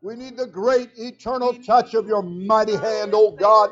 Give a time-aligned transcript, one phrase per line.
[0.00, 3.70] We need the great eternal touch of your mighty hand, O God.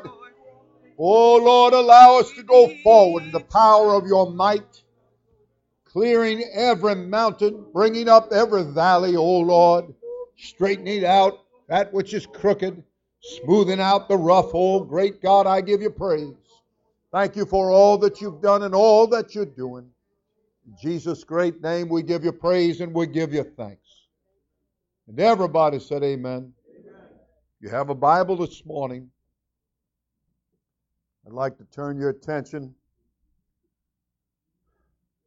[0.97, 4.81] Oh Lord, allow us to go forward in the power of your might,
[5.85, 9.93] clearing every mountain, bringing up every valley, O Lord,
[10.35, 12.83] straightening out that which is crooked,
[13.21, 14.49] smoothing out the rough.
[14.53, 16.33] Oh, great God, I give you praise.
[17.11, 19.89] Thank you for all that you've done and all that you're doing.
[20.67, 23.86] In Jesus' great name, we give you praise and we give you thanks.
[25.07, 26.53] And everybody said, Amen.
[26.69, 27.09] amen.
[27.61, 29.09] You have a Bible this morning.
[31.25, 32.75] I'd like to turn your attention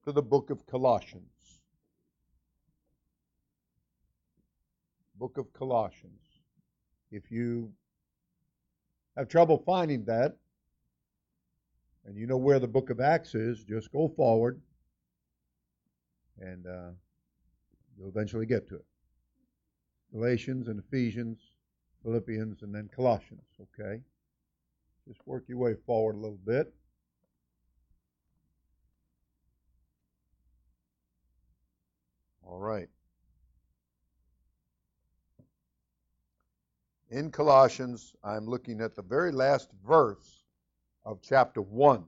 [0.05, 1.61] to the book of Colossians.
[5.17, 6.21] Book of Colossians.
[7.11, 7.73] If you
[9.17, 10.37] have trouble finding that,
[12.05, 14.61] and you know where the book of Acts is, just go forward
[16.39, 16.91] and uh,
[17.97, 18.85] you'll eventually get to it.
[20.13, 21.39] Galatians and Ephesians,
[22.03, 24.03] Philippians, and then Colossians, okay?
[25.07, 26.73] Just work your way forward a little bit.
[32.43, 32.89] All right.
[37.11, 40.45] In Colossians, I'm looking at the very last verse
[41.05, 42.05] of chapter 1.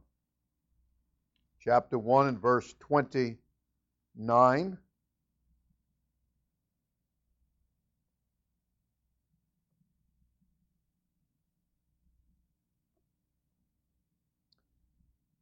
[1.60, 4.78] Chapter 1 and verse 29.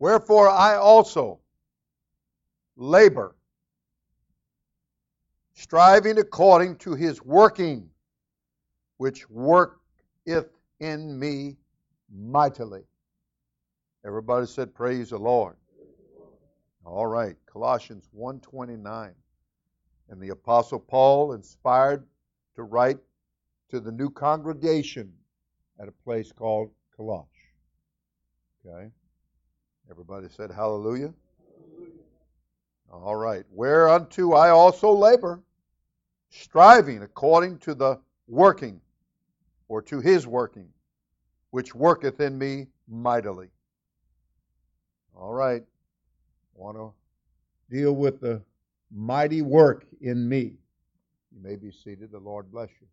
[0.01, 1.41] Wherefore I also
[2.75, 3.37] labor,
[5.53, 7.91] striving according to his working,
[8.97, 10.49] which worketh
[10.81, 11.59] in me
[12.11, 12.83] mightily.
[14.05, 15.57] Everybody said, Praise the Lord.
[16.87, 19.13] All right, Colossians 1.29.
[20.09, 22.07] And the Apostle Paul, inspired
[22.57, 22.99] to write
[23.69, 25.13] to the new congregation
[25.79, 27.27] at a place called Colosh.
[28.65, 28.91] Okay?
[29.91, 31.13] Everybody said hallelujah.
[32.93, 33.45] All right.
[33.51, 35.43] Whereunto I also labor,
[36.29, 37.99] striving according to the
[38.29, 38.81] working,
[39.69, 40.69] or to his working,
[41.51, 43.49] which worketh in me mightily.
[45.17, 45.65] All right.
[46.55, 46.93] Want to
[47.75, 48.43] deal with the
[48.93, 50.55] mighty work in me.
[51.33, 52.13] You may be seated.
[52.13, 52.87] The Lord bless you.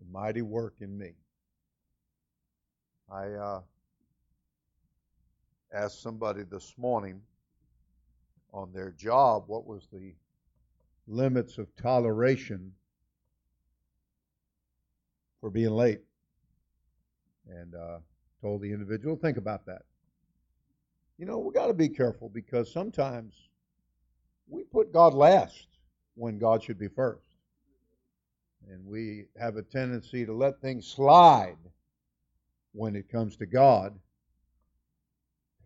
[0.00, 1.12] The mighty work in me.
[3.10, 3.60] I uh,
[5.74, 7.20] asked somebody this morning
[8.52, 10.14] on their job what was the
[11.08, 12.72] limits of toleration
[15.40, 16.00] for being late.
[17.48, 17.98] And uh,
[18.40, 19.82] told the individual, think about that.
[21.18, 23.34] You know, we got to be careful because sometimes
[24.48, 25.66] we put God last
[26.14, 27.26] when God should be first.
[28.70, 31.58] And we have a tendency to let things slide
[32.72, 33.98] when it comes to God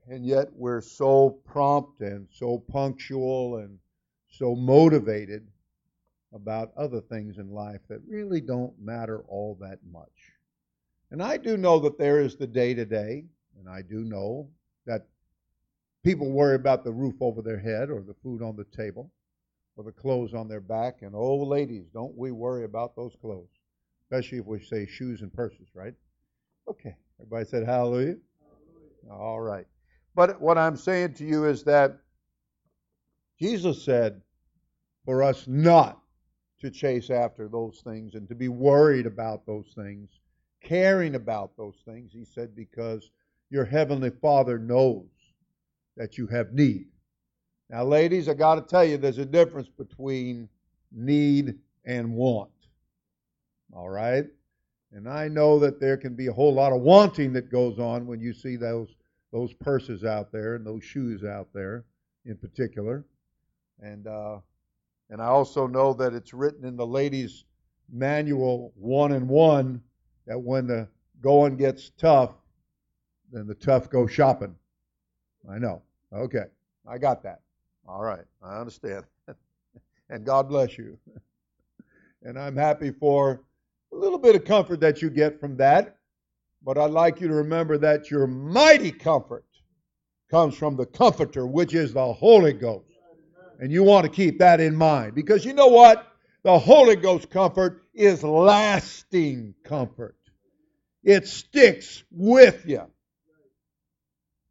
[0.09, 3.79] and yet we're so prompt and so punctual and
[4.31, 5.47] so motivated
[6.33, 10.33] about other things in life that really don't matter all that much.
[11.11, 13.25] And I do know that there is the day to day,
[13.59, 14.49] and I do know
[14.87, 15.07] that
[16.05, 19.11] people worry about the roof over their head or the food on the table
[19.77, 21.03] or the clothes on their back.
[21.03, 23.49] And oh, ladies, don't we worry about those clothes,
[24.03, 25.95] especially if we say shoes and purses, right?
[26.69, 28.17] Okay, everybody said hallelujah.
[29.07, 29.23] hallelujah.
[29.23, 29.67] All right.
[30.19, 32.01] But what I'm saying to you is that
[33.39, 34.21] Jesus said
[35.05, 36.01] for us not
[36.61, 40.11] to chase after those things and to be worried about those things,
[40.61, 42.11] caring about those things.
[42.13, 43.13] He said, because
[43.49, 45.07] your heavenly Father knows
[45.97, 46.87] that you have need.
[47.71, 50.49] Now, ladies, I got to tell you, there's a difference between
[50.91, 52.51] need and want.
[53.73, 54.25] All right?
[54.91, 58.05] And I know that there can be a whole lot of wanting that goes on
[58.05, 58.89] when you see those
[59.33, 61.85] those purses out there and those shoes out there
[62.25, 63.05] in particular.
[63.81, 64.39] And uh,
[65.11, 67.45] and I also know that it's written in the ladies'
[67.91, 69.83] manual one and one
[70.27, 70.89] that when the
[71.23, 72.33] going gets tough,
[73.33, 74.55] then the tough go shopping.
[75.51, 75.83] I know.
[76.13, 76.45] Okay.
[76.87, 77.41] I got that.
[77.87, 78.25] All right.
[78.43, 79.05] I understand.
[80.11, 80.99] and God bless you.
[82.23, 83.43] and I'm happy for
[83.93, 85.98] a little bit of comfort that you get from that.
[86.63, 89.45] But I'd like you to remember that your mighty comfort
[90.31, 92.85] comes from the Comforter, which is the Holy Ghost.
[93.61, 95.15] And you want to keep that in mind.
[95.15, 96.07] Because you know what?
[96.43, 100.17] The Holy Ghost comfort is lasting comfort.
[101.03, 102.85] It sticks with you.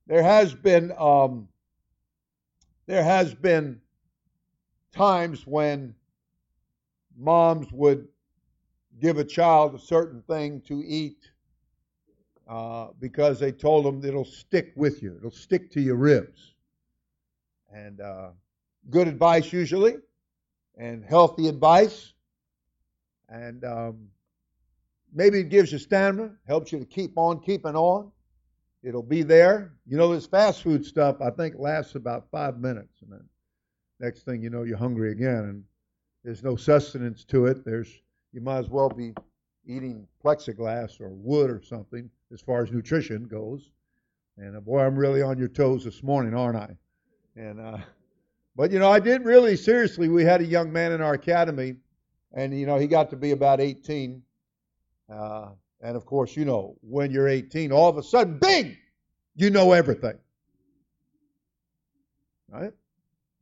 [0.07, 1.49] There has been um,
[2.87, 3.81] there has been
[4.93, 5.95] times when
[7.17, 8.07] moms would
[8.99, 11.17] give a child a certain thing to eat
[12.47, 16.53] uh, because they told them it'll stick with you, it'll stick to your ribs.
[17.73, 18.29] And uh,
[18.89, 19.95] good advice usually,
[20.77, 22.13] and healthy advice,
[23.27, 24.07] and um,
[25.13, 28.11] maybe it gives you stamina, helps you to keep on keeping on.
[28.83, 29.73] It'll be there.
[29.85, 33.25] You know, this fast food stuff I think lasts about five minutes, and then
[33.99, 35.63] next thing you know, you're hungry again, and
[36.23, 37.65] there's no sustenance to it.
[37.65, 37.91] There's
[38.31, 39.13] you might as well be
[39.65, 43.71] eating plexiglass or wood or something as far as nutrition goes.
[44.37, 46.75] And uh, boy, I'm really on your toes this morning, aren't I?
[47.35, 47.77] And uh,
[48.55, 50.09] but you know, I did really seriously.
[50.09, 51.75] We had a young man in our academy,
[52.33, 54.21] and you know, he got to be about 18.
[55.09, 55.49] Uh,
[55.81, 58.75] and of course, you know, when you're 18, all of a sudden, bing,
[59.35, 60.17] you know everything,
[62.49, 62.73] right?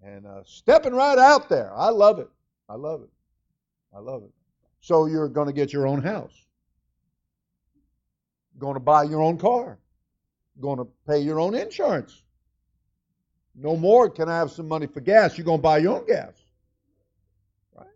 [0.04, 2.30] And uh, stepping right out there, I love it.
[2.70, 3.10] I love it.
[3.96, 4.32] I love it.
[4.82, 6.45] So you're going to get your own house,
[8.58, 9.80] going to buy your own car,
[10.60, 12.24] going to pay your own insurance.
[13.56, 15.38] No more can I have some money for gas.
[15.38, 16.34] You're going to buy your own gas.
[17.74, 17.88] Right?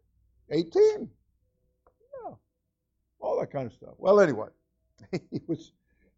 [0.51, 1.09] 18.
[2.25, 2.33] Yeah.
[3.19, 3.95] All that kind of stuff.
[3.97, 4.47] Well, anyway,
[5.11, 5.73] he was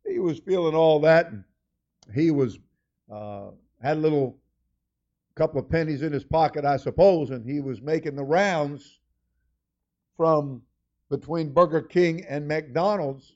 [0.07, 1.43] he was feeling all that, and
[2.13, 2.59] he was
[3.11, 3.49] uh,
[3.81, 4.38] had a little
[5.35, 8.99] couple of pennies in his pocket, I suppose, and he was making the rounds
[10.17, 10.61] from
[11.09, 13.35] between Burger King and McDonald's,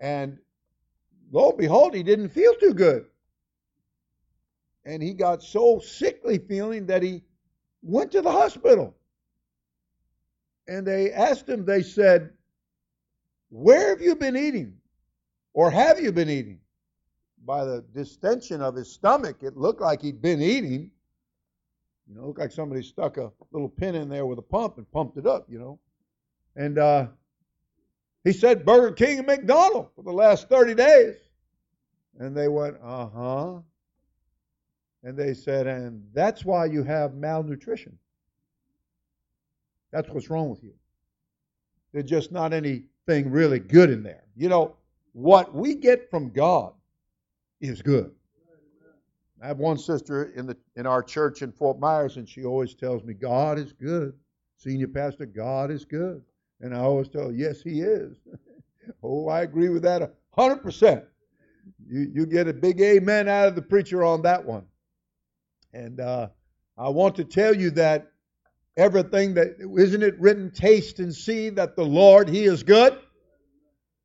[0.00, 0.38] and
[1.30, 3.06] lo and behold, he didn't feel too good
[4.88, 7.22] and he got so sickly feeling that he
[7.82, 8.96] went to the hospital.
[10.66, 12.30] And they asked him, they said,
[13.50, 14.78] Where have you been eating?
[15.52, 16.60] Or have you been eating?
[17.44, 20.90] By the distension of his stomach, it looked like he'd been eating.
[22.08, 24.78] You know, it looked like somebody stuck a little pin in there with a pump
[24.78, 25.78] and pumped it up, you know.
[26.56, 27.08] And uh,
[28.24, 31.14] he said Burger King and McDonald's for the last 30 days.
[32.18, 33.58] And they went, uh huh.
[35.04, 37.96] And they said, and that's why you have malnutrition.
[39.92, 40.74] That's what's wrong with you.
[41.92, 44.24] There's just not anything really good in there.
[44.36, 44.76] You know,
[45.12, 46.72] what we get from God
[47.60, 48.12] is good.
[49.40, 52.74] I have one sister in the in our church in Fort Myers, and she always
[52.74, 54.12] tells me, God is good.
[54.56, 56.22] Senior pastor, God is good.
[56.60, 58.16] And I always tell yes, he is.
[59.02, 61.04] oh, I agree with that a hundred percent.
[61.88, 64.64] You you get a big amen out of the preacher on that one.
[65.72, 66.28] And uh,
[66.76, 68.10] I want to tell you that
[68.76, 72.98] everything that isn't it written, taste and see that the Lord He is good.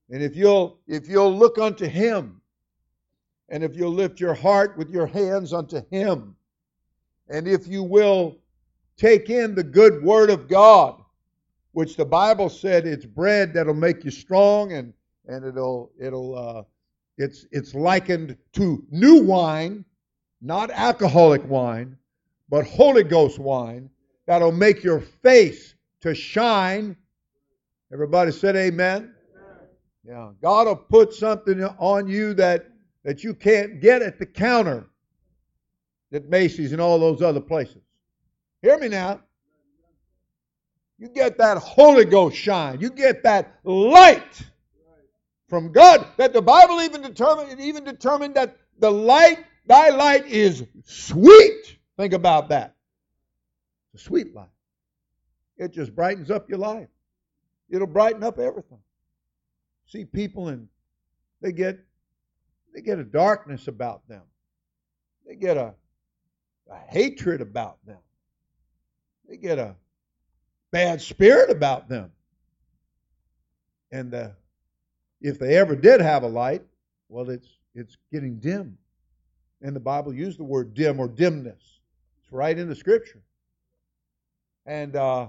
[0.10, 2.42] And if you'll if you'll look unto Him,
[3.50, 6.36] and if you'll lift your heart with your hands unto Him,
[7.30, 8.38] and if you will
[8.98, 11.03] take in the good Word of God,
[11.74, 14.94] which the Bible said it's bread that'll make you strong, and
[15.28, 16.64] and it'll it'll uh,
[17.18, 19.86] it's it's likened to new wine
[20.44, 21.98] not alcoholic wine,
[22.50, 23.90] but Holy Ghost wine
[24.28, 26.96] that'll make your face to shine.
[27.92, 29.16] Everybody said amen.
[30.06, 32.68] Yeah, God will put something on you that
[33.04, 34.86] that you can't get at the counter
[36.12, 37.82] at Macy's and all those other places.
[38.62, 39.22] Hear me now.
[41.04, 42.80] You get that Holy Ghost shine.
[42.80, 44.42] You get that light
[45.50, 46.08] from God.
[46.16, 51.78] That the Bible even determined It even determined that the light Thy light is sweet.
[51.98, 52.76] Think about that.
[53.94, 54.48] A sweet light.
[55.58, 56.88] It just brightens up your life.
[57.70, 58.80] It'll brighten up everything.
[59.88, 60.70] See people and
[61.42, 61.80] they get
[62.74, 64.24] they get a darkness about them.
[65.28, 65.74] They get a,
[66.72, 68.00] a hatred about them.
[69.28, 69.76] They get a
[70.74, 72.12] bad spirit about them.
[73.92, 74.30] And uh,
[75.22, 76.64] if they ever did have a light,
[77.10, 78.78] well, it's it's getting dim.
[79.62, 81.80] And the Bible used the word dim or dimness.
[82.22, 83.22] It's right in the scripture.
[84.66, 85.28] And, uh,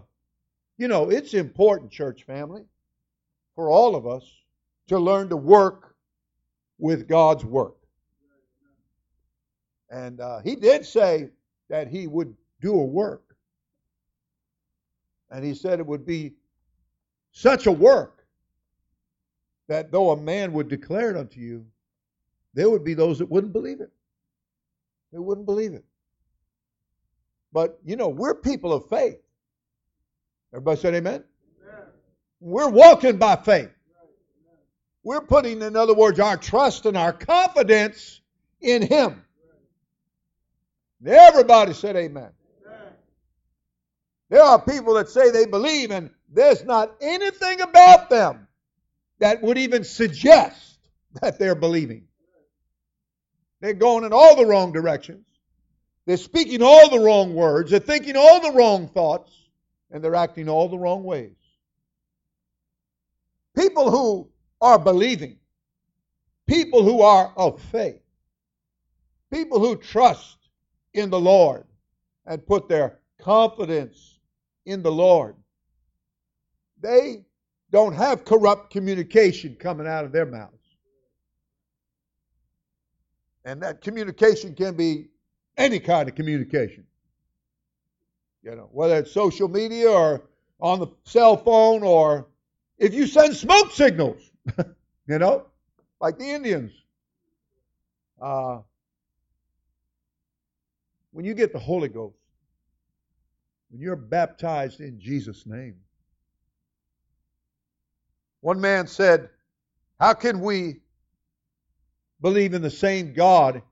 [0.79, 2.65] you know, it's important, church family,
[3.55, 4.25] for all of us
[4.89, 5.95] to learn to work
[6.79, 7.77] with God's work.
[9.91, 11.31] And uh, he did say
[11.69, 13.24] that he would do a work.
[15.35, 16.35] And he said it would be
[17.33, 18.25] such a work
[19.67, 21.67] that though a man would declare it unto you,
[22.55, 23.91] there would be those that wouldn't believe it.
[25.12, 25.85] They wouldn't believe it.
[27.53, 29.17] But, you know, we're people of faith.
[30.53, 31.25] Everybody said amen?
[31.64, 31.83] amen.
[32.38, 33.71] We're walking by faith.
[35.03, 38.21] We're putting, in other words, our trust and our confidence
[38.61, 39.25] in Him.
[41.05, 42.31] Everybody said amen.
[44.35, 48.49] There are people that say they believe, and there's not anything about them
[49.21, 50.76] that would even suggest
[51.23, 52.09] that they're believing.
[53.61, 55.25] They're going in all the wrong directions.
[56.05, 57.71] They're speaking all the wrong words.
[57.71, 59.31] They're thinking all the wrong thoughts.
[59.93, 61.37] And they're acting all the wrong ways.
[63.57, 64.29] People who
[64.61, 65.38] are believing,
[66.49, 68.03] people who are of faith,
[69.33, 70.38] people who trust
[70.93, 71.67] in the Lord
[72.26, 74.13] and put their confidence
[74.64, 75.37] in the Lord,
[76.80, 77.25] they
[77.71, 80.52] don't have corrupt communication coming out of their mouths.
[83.44, 85.09] And that communication can be
[85.56, 86.85] any kind of communication.
[88.42, 90.23] You know, whether it's social media or
[90.61, 92.28] on the cell phone or
[92.78, 94.21] if you send smoke signals,
[95.06, 95.47] you know,
[96.00, 96.73] like the Indians.
[98.21, 98.61] Uh,
[101.12, 102.16] when you get the Holy Ghost,
[103.75, 105.75] when you're baptized in Jesus' name,
[108.40, 109.31] one man said,
[109.99, 110.76] How can we
[112.21, 113.62] believe in the same God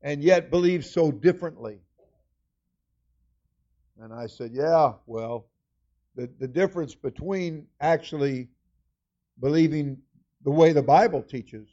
[0.00, 1.80] and yet believe so differently?
[4.00, 5.48] And I said, Yeah, well,
[6.16, 8.48] the, the difference between actually
[9.38, 9.98] believing
[10.44, 11.68] the way the Bible teaches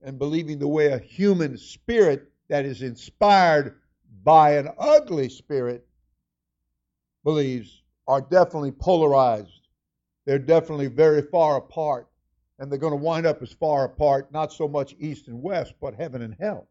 [0.00, 3.80] and believing the way a human spirit that is inspired
[4.22, 5.86] by an ugly spirit
[7.24, 9.68] believes are definitely polarized.
[10.26, 12.08] They're definitely very far apart.
[12.58, 15.74] And they're going to wind up as far apart, not so much east and west,
[15.80, 16.68] but heaven and hell.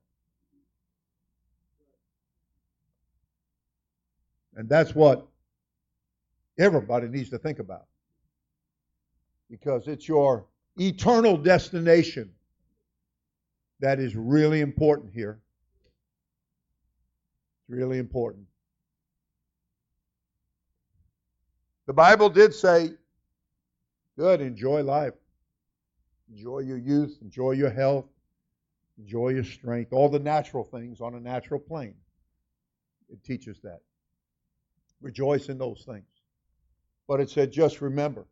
[4.55, 5.27] And that's what
[6.57, 7.85] everybody needs to think about.
[9.49, 10.45] Because it's your
[10.77, 12.31] eternal destination
[13.81, 15.41] that is really important here.
[17.59, 18.45] It's really important.
[21.85, 22.91] The Bible did say,
[24.17, 25.13] good, enjoy life.
[26.31, 28.05] Enjoy your youth, enjoy your health,
[28.97, 31.95] enjoy your strength, all the natural things on a natural plane.
[33.09, 33.81] It teaches that.
[35.01, 36.07] Rejoice in those things.
[37.07, 38.25] But it said, just remember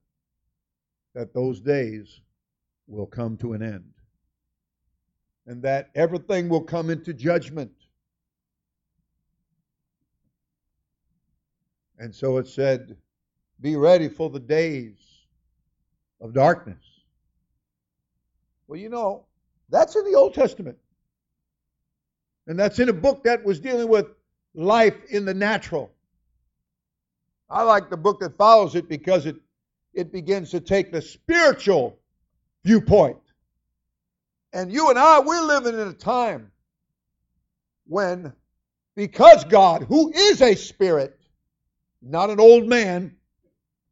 [1.13, 2.21] that those days
[2.87, 3.91] will come to an end.
[5.45, 7.71] And that everything will come into judgment.
[11.99, 12.95] And so it said,
[13.61, 14.97] be ready for the days
[16.19, 16.83] of darkness.
[18.67, 19.25] Well, you know,
[19.69, 20.77] that's in the Old Testament.
[22.47, 24.07] And that's in a book that was dealing with
[24.53, 25.91] life in the natural.
[27.49, 29.35] I like the book that follows it because it,
[29.93, 31.99] it begins to take the spiritual
[32.63, 33.17] viewpoint.
[34.53, 36.51] And you and I, we're living in a time
[37.87, 38.33] when,
[38.95, 41.17] because God, who is a spirit,
[42.01, 43.15] not an old man,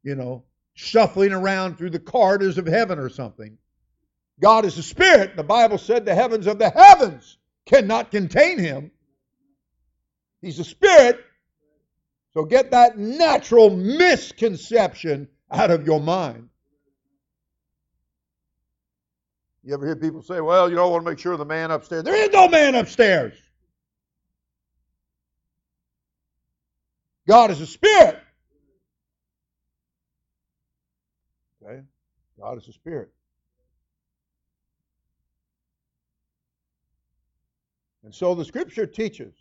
[0.03, 3.57] you know, shuffling around through the corridors of heaven or something.
[4.39, 5.35] God is a spirit.
[5.35, 8.91] The Bible said the heavens of the heavens cannot contain him.
[10.41, 11.19] He's a spirit,
[12.33, 16.49] so get that natural misconception out of your mind.
[19.63, 22.03] You ever hear people say, well, you don't want to make sure the man upstairs.
[22.03, 23.33] There is no man upstairs.
[27.27, 28.17] God is a spirit.
[31.61, 31.81] Okay?
[32.39, 33.09] God is a spirit.
[38.03, 39.33] And so the scripture teaches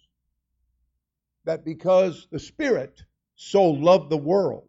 [1.45, 3.02] that because the Spirit
[3.37, 4.69] so loved the world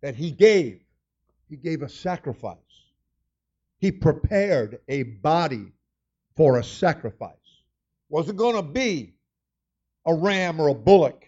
[0.00, 0.80] that He gave,
[1.48, 2.56] He gave a sacrifice.
[3.78, 5.72] He prepared a body
[6.36, 7.34] for a sacrifice.
[8.08, 9.14] Wasn't going to be
[10.06, 11.26] a ram or a bullock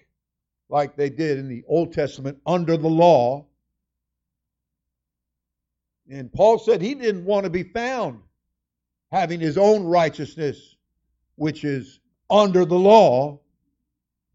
[0.69, 3.47] like they did in the Old Testament under the law.
[6.11, 8.21] And Paul said he didn't want to be found
[9.11, 10.77] having his own righteousness,
[11.37, 13.41] which is under the law,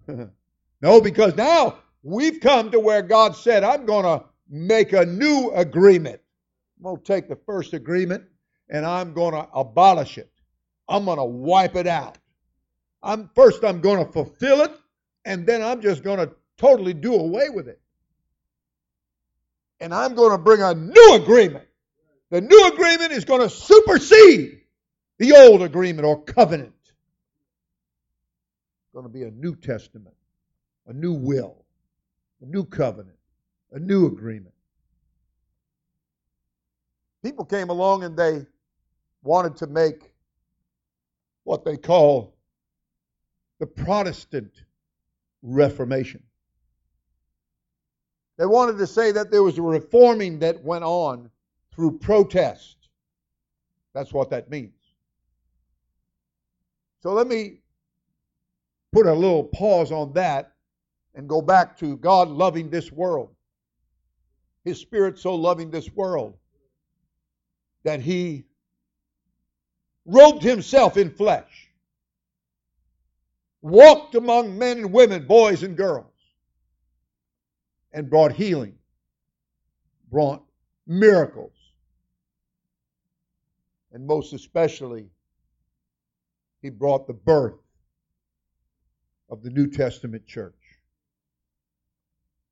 [0.81, 5.51] no, because now we've come to where God said, I'm going to make a new
[5.55, 6.19] agreement.
[6.77, 8.23] I'm going to take the first agreement
[8.69, 10.31] and I'm going to abolish it.
[10.89, 12.17] I'm going to wipe it out.
[13.03, 14.71] I'm first I'm going to fulfill it
[15.25, 17.79] and then I'm just going to totally do away with it.
[19.81, 21.67] And I'm going to bring a new agreement.
[22.31, 24.61] The new agreement is going to supersede
[25.19, 26.73] the old agreement or covenant
[28.91, 30.15] It's going to be a new testament,
[30.87, 31.63] a new will,
[32.41, 33.17] a new covenant,
[33.71, 34.53] a new agreement.
[37.23, 38.45] People came along and they
[39.23, 40.11] wanted to make
[41.45, 42.35] what they call
[43.59, 44.51] the Protestant
[45.41, 46.23] Reformation.
[48.41, 51.29] They wanted to say that there was a reforming that went on
[51.75, 52.75] through protest.
[53.93, 54.73] That's what that means.
[57.03, 57.59] So let me
[58.91, 60.53] put a little pause on that
[61.13, 63.29] and go back to God loving this world.
[64.65, 66.35] His Spirit so loving this world
[67.83, 68.45] that He
[70.07, 71.69] robed Himself in flesh,
[73.61, 76.10] walked among men and women, boys and girls,
[77.93, 78.75] and brought healing,
[80.09, 80.43] brought
[80.87, 81.53] miracles,
[83.91, 85.09] and most especially,
[86.61, 87.59] He brought the birth
[89.29, 90.55] of the New Testament church.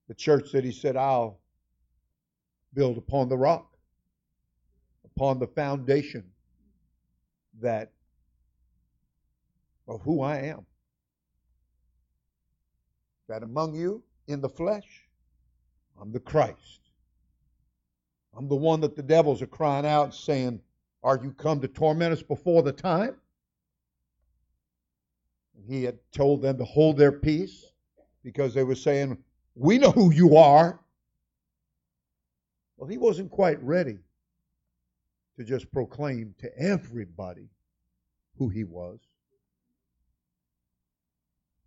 [0.07, 1.39] The church that He said, I'll
[2.73, 3.77] build upon the rock,
[5.05, 6.23] upon the foundation
[7.61, 7.91] that
[9.87, 10.65] of who I am.
[13.27, 15.08] That among you in the flesh,
[16.01, 16.79] I'm the Christ.
[18.37, 20.61] I'm the one that the devils are crying out saying,
[21.03, 23.15] Are you come to torment us before the time?
[25.55, 27.65] And he had told them to hold their peace
[28.23, 29.17] because they were saying,
[29.55, 30.79] We know who you are.
[32.77, 33.97] Well, he wasn't quite ready
[35.37, 37.49] to just proclaim to everybody
[38.37, 38.99] who he was.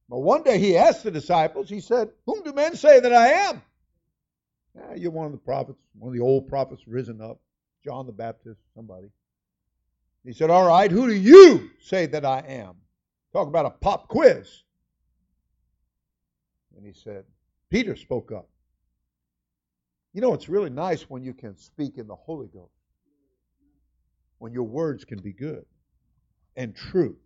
[0.08, 3.28] But one day he asked the disciples, he said, Whom do men say that I
[3.28, 3.62] am?
[4.74, 7.40] Yeah, you're one of the prophets, one of the old prophets risen up,
[7.84, 9.08] John the Baptist, somebody.
[10.24, 12.76] He said, All right, who do you say that I am?
[13.32, 14.62] Talk about a pop quiz.
[16.76, 17.24] And he said,
[17.70, 18.48] Peter spoke up.
[20.12, 22.72] You know, it's really nice when you can speak in the Holy Ghost,
[24.38, 25.64] when your words can be good
[26.56, 27.16] and true,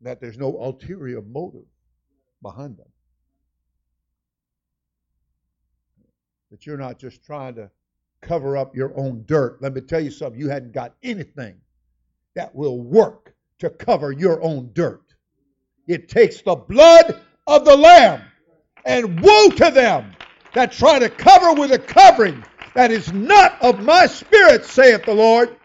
[0.00, 1.66] that there's no ulterior motive
[2.40, 2.88] behind them.
[6.52, 7.70] That you're not just trying to
[8.20, 9.62] cover up your own dirt.
[9.62, 11.56] Let me tell you something, you hadn't got anything
[12.34, 15.02] that will work to cover your own dirt.
[15.88, 18.20] It takes the blood of the Lamb,
[18.84, 20.12] and woe to them
[20.52, 25.14] that try to cover with a covering that is not of my spirit, saith the
[25.14, 25.56] Lord.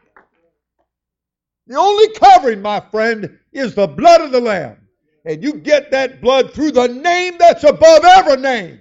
[1.67, 4.77] The only covering, my friend, is the blood of the Lamb.
[5.25, 8.79] And you get that blood through the name that's above every name.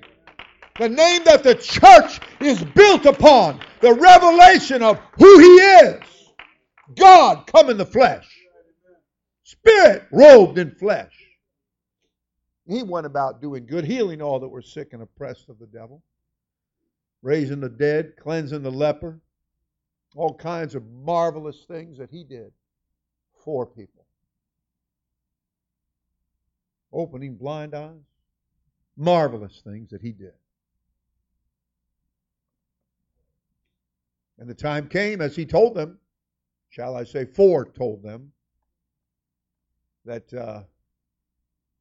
[0.78, 3.60] The name that the church is built upon.
[3.80, 6.02] The revelation of who He is.
[6.94, 8.28] God come in the flesh.
[9.42, 11.12] Spirit robed in flesh.
[12.68, 16.02] He went about doing good, healing all that were sick and oppressed of the devil,
[17.22, 19.20] raising the dead, cleansing the leper,
[20.16, 22.50] all kinds of marvelous things that he did
[23.44, 24.04] for people.
[26.92, 28.02] Opening blind eyes,
[28.96, 30.32] marvelous things that he did.
[34.38, 35.98] And the time came, as he told them,
[36.68, 38.32] shall I say, foretold them,
[40.04, 40.62] that uh,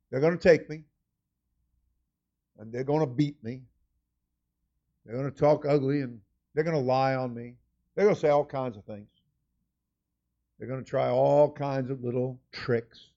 [0.10, 0.84] they're going to take me,
[2.58, 3.62] and they're going to beat me.
[5.06, 6.20] They're going to talk ugly, and
[6.54, 7.56] they're going to lie on me.
[7.94, 9.10] They're going to say all kinds of things.
[10.58, 13.10] They're going to try all kinds of little tricks,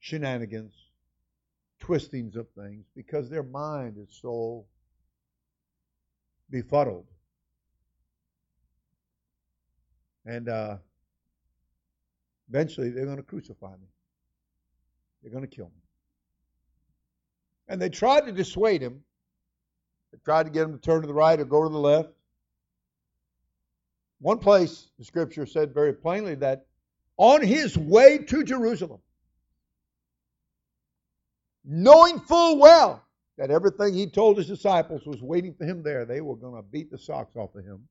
[0.00, 0.74] shenanigans,
[1.78, 4.64] twistings of things, because their mind is so
[6.50, 7.06] befuddled.
[10.28, 10.76] And uh,
[12.50, 13.88] eventually, they're going to crucify me.
[15.22, 15.82] They're going to kill me.
[17.66, 19.02] And they tried to dissuade him.
[20.12, 22.10] They tried to get him to turn to the right or go to the left.
[24.20, 26.66] One place, the scripture said very plainly that
[27.16, 29.00] on his way to Jerusalem,
[31.64, 33.02] knowing full well
[33.38, 36.62] that everything he told his disciples was waiting for him there, they were going to
[36.62, 37.88] beat the socks off of him.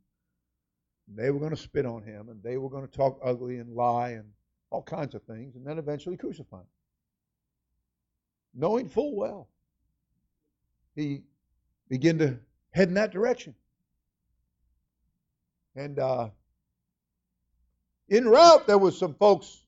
[1.16, 3.74] They were going to spit on him, and they were going to talk ugly and
[3.74, 4.26] lie and
[4.70, 6.68] all kinds of things, and then eventually crucify him
[8.58, 9.48] knowing full well
[10.96, 11.22] he
[11.90, 12.38] began to
[12.72, 13.54] head in that direction.
[15.76, 16.30] And uh,
[18.10, 19.62] en route, there was some folks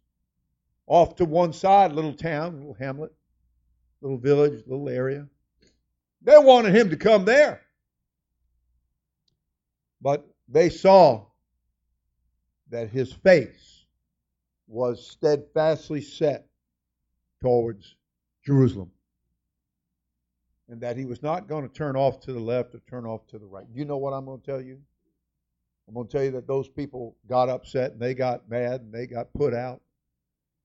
[0.88, 3.14] off to one side, little town, little hamlet,
[4.02, 5.28] little village, little area.
[6.24, 7.62] They wanted him to come there.
[10.02, 11.26] But they saw
[12.70, 13.86] that his face
[14.68, 16.48] was steadfastly set
[17.42, 17.96] towards
[18.46, 18.92] Jerusalem.
[20.68, 23.26] And that he was not going to turn off to the left or turn off
[23.28, 23.66] to the right.
[23.74, 24.80] You know what I'm going to tell you?
[25.88, 28.94] I'm going to tell you that those people got upset and they got mad and
[28.94, 29.82] they got put out.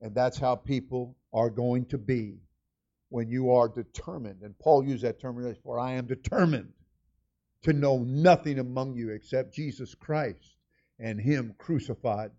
[0.02, 2.34] And that's how people are going to be
[3.08, 4.42] when you are determined.
[4.42, 6.74] And Paul used that term, for I am determined
[7.62, 10.53] to know nothing among you except Jesus Christ
[10.98, 12.30] and Him crucified.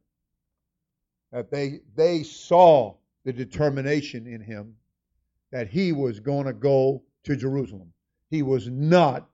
[1.31, 4.75] That they, they saw the determination in Him
[5.51, 7.91] that He was going to go to Jerusalem.
[8.29, 9.27] He was not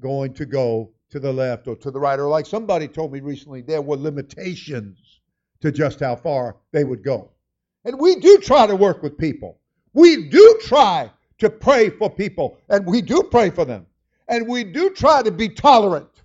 [0.00, 2.18] going to go to the left or to the right.
[2.18, 5.20] Or, like somebody told me recently, there were limitations
[5.60, 7.30] to just how far they would go.
[7.84, 9.58] And we do try to work with people.
[9.92, 13.86] We do try to pray for people, and we do pray for them.
[14.28, 16.22] And we do try to be tolerant,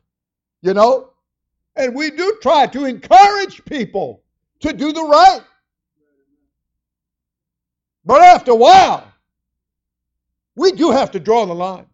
[0.61, 1.11] you know?
[1.79, 4.21] And we do try to encourage people
[4.59, 5.41] to do the right.
[8.03, 9.09] But after a while,
[10.55, 11.85] we do have to draw the line.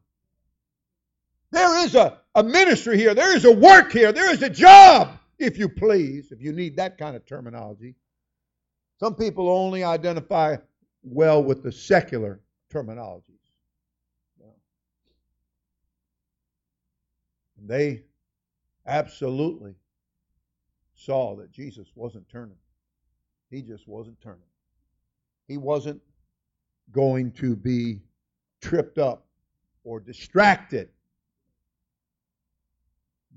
[1.51, 5.19] There is a, a ministry here, there is a work here, there is a job,
[5.37, 7.93] if you please, if you need that kind of terminology.
[8.99, 10.57] Some people only identify
[11.03, 12.39] well with the secular
[12.73, 13.21] terminologies.
[17.67, 18.01] They
[18.87, 19.75] absolutely
[20.95, 22.57] saw that Jesus wasn't turning.
[23.49, 24.41] He just wasn't turning.
[25.47, 26.01] He wasn't
[26.91, 28.01] going to be
[28.61, 29.25] tripped up
[29.83, 30.89] or distracted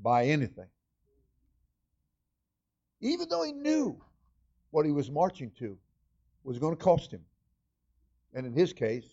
[0.02, 0.68] by anything.
[3.00, 4.00] Even though he knew
[4.70, 5.76] what he was marching to
[6.44, 7.20] was going to cost him.
[8.34, 9.06] And in his case,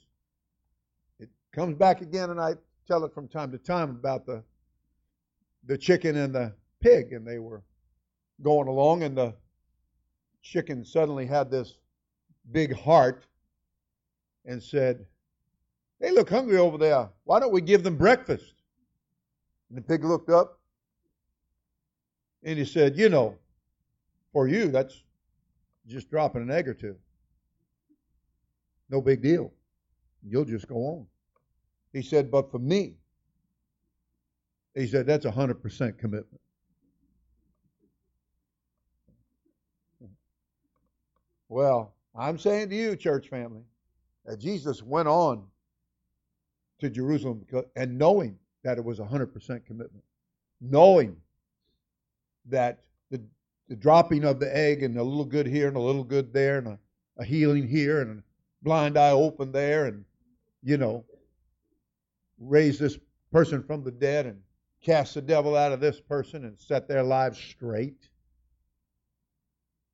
[1.20, 2.56] it comes back again, and I
[2.88, 4.44] tell it from time to time about the
[5.66, 7.64] the chicken and the pig, and they were
[8.42, 9.34] going along, and the
[10.42, 11.76] chicken suddenly had this
[12.52, 13.26] big heart
[14.46, 15.06] and said,
[16.00, 17.10] They look hungry over there.
[17.24, 18.54] Why don't we give them breakfast?
[19.70, 20.60] And the pig looked up
[22.44, 23.36] and he said, You know,
[24.32, 25.04] for you, that's
[25.88, 26.96] just dropping an egg or two.
[28.90, 29.52] No big deal.
[30.24, 31.08] You'll just go on.
[31.92, 32.96] He said, But for me,
[34.76, 36.42] he said, That's a 100% commitment.
[41.48, 43.64] Well, I'm saying to you, church family,
[44.26, 45.44] that Jesus went on
[46.80, 49.32] to Jerusalem and knowing that it was a 100%
[49.66, 50.04] commitment,
[50.60, 51.16] knowing
[52.48, 53.22] that the,
[53.70, 56.58] the dropping of the egg and a little good here and a little good there
[56.58, 56.80] and a,
[57.18, 58.24] a healing here and a
[58.64, 60.04] blind eye open there and,
[60.64, 61.06] you know,
[62.40, 62.98] raise this
[63.32, 64.42] person from the dead and
[64.86, 68.08] cast the devil out of this person and set their lives straight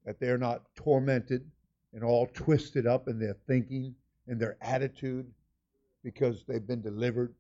[0.06, 1.50] that they're not tormented
[1.94, 3.96] and all twisted up in their thinking
[4.28, 5.26] and their attitude
[6.04, 7.34] because they've been delivered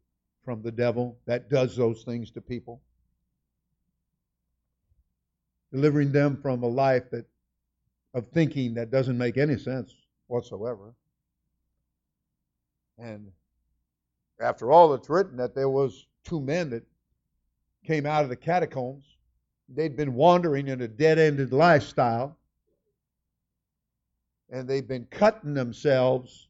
[0.46, 2.82] from the devil that does those things to people.
[5.74, 7.26] Delivering them from a life that
[8.14, 9.94] of thinking that doesn't make any sense
[10.28, 10.94] whatsoever.
[12.98, 13.32] And
[14.40, 16.84] after all, it's written that there was two men that
[17.86, 19.06] came out of the catacombs.
[19.70, 22.38] They'd been wandering in a dead-ended lifestyle
[24.52, 26.50] and they've been cutting themselves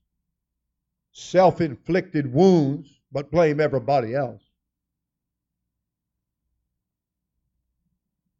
[1.13, 4.41] self inflicted wounds, but blame everybody else.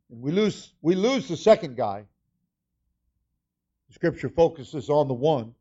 [0.10, 2.06] And we lose, we lose the second guy.
[3.88, 5.54] The scripture focuses on the one.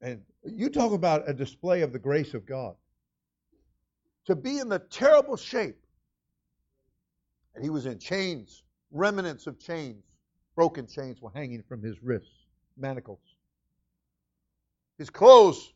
[0.00, 2.74] And you talk about a display of the grace of God.
[4.28, 5.82] To be in the terrible shape.
[7.54, 10.04] And he was in chains, remnants of chains.
[10.54, 12.44] Broken chains were hanging from his wrists,
[12.76, 13.22] manacles.
[14.98, 15.72] His clothes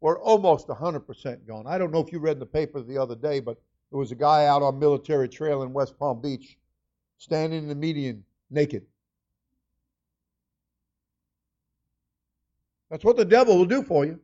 [0.00, 1.68] were almost 100% gone.
[1.68, 3.56] I don't know if you read in the paper the other day, but
[3.92, 6.58] there was a guy out on Military Trail in West Palm Beach
[7.18, 8.84] standing in the median naked.
[12.90, 14.18] That's what the devil will do for you.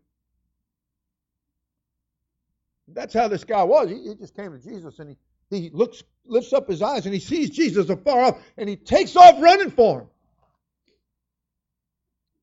[2.89, 3.91] That's how this guy was.
[3.91, 5.17] He, he just came to Jesus and he
[5.51, 9.15] he looks, lifts up his eyes and he sees Jesus afar off and he takes
[9.17, 10.09] off running for him.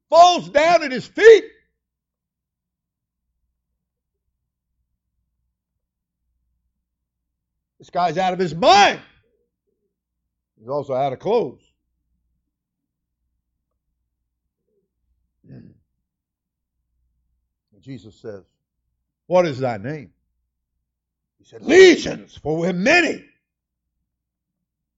[0.09, 1.43] Falls down at his feet.
[7.79, 9.01] This guy's out of his mind.
[10.57, 11.59] He's also out of clothes.
[17.81, 18.45] Jesus says,
[19.27, 20.13] What is thy name?
[21.43, 23.25] He said, Legions, for we're many.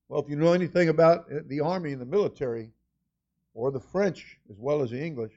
[0.07, 2.69] Well, if you know anything about the army and the military,
[3.55, 5.33] or the French as well as the English,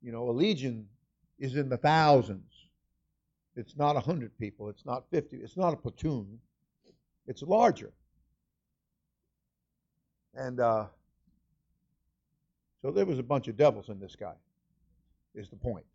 [0.00, 0.86] you know, a legion
[1.40, 2.52] is in the thousands.
[3.56, 4.68] It's not a hundred people.
[4.68, 5.38] It's not fifty.
[5.38, 6.38] It's not a platoon.
[7.26, 7.90] It's larger.
[10.34, 10.86] And uh,
[12.82, 14.34] So there was a bunch of devils in this guy,
[15.34, 15.86] is the point.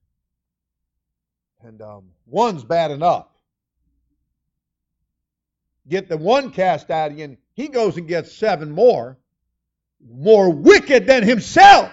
[1.62, 3.28] And um, one's bad enough.
[5.88, 9.17] Get the one cast out again, he goes and gets seven more,
[10.00, 11.91] more wicked than himself.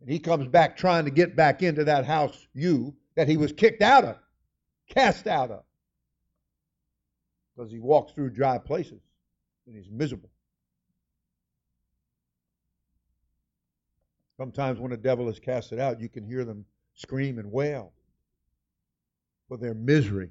[0.00, 3.52] And he comes back trying to get back into that house, you, that he was
[3.52, 4.16] kicked out of,
[4.88, 5.62] cast out of.
[7.56, 9.00] Because he walks through dry places
[9.66, 10.30] and he's miserable.
[14.36, 17.92] Sometimes when a devil is casted out, you can hear them scream and wail
[19.48, 20.30] for their misery.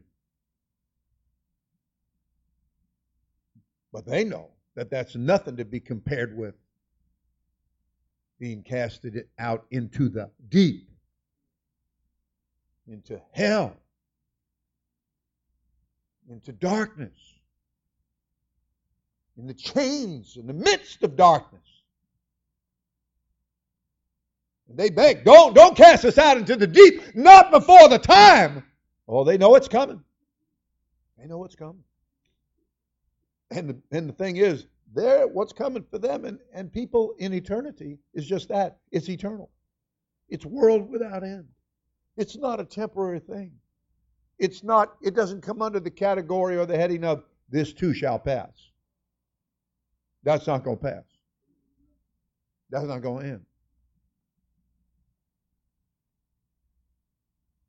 [3.94, 6.56] But they know that that's nothing to be compared with
[8.40, 10.90] being casted out into the deep,
[12.88, 13.78] into hell,
[16.28, 17.14] into darkness,
[19.38, 21.62] in the chains, in the midst of darkness.
[24.70, 28.64] And they beg, don't, don't cast us out into the deep, not before the time.
[29.08, 30.02] Oh, they know it's coming.
[31.20, 31.84] They know it's coming.
[33.54, 37.34] And the, and the thing is, there, what's coming for them and, and people in
[37.34, 38.78] eternity is just that.
[38.92, 39.50] It's eternal.
[40.30, 41.46] It's world without end.
[42.18, 43.52] It's not a temporary thing.
[44.40, 48.20] It's not, it doesn't come under the category or the heading of this too shall
[48.20, 48.52] pass.
[50.24, 51.04] That's not going to pass.
[52.70, 53.46] That's not going to end.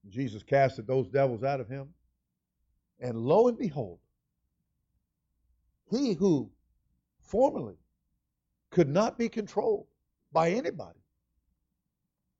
[0.08, 1.88] Jesus casted those devils out of him.
[3.00, 3.98] And lo and behold,
[5.94, 6.50] he who
[7.20, 7.76] formerly
[8.70, 9.86] could not be controlled
[10.32, 10.98] by anybody.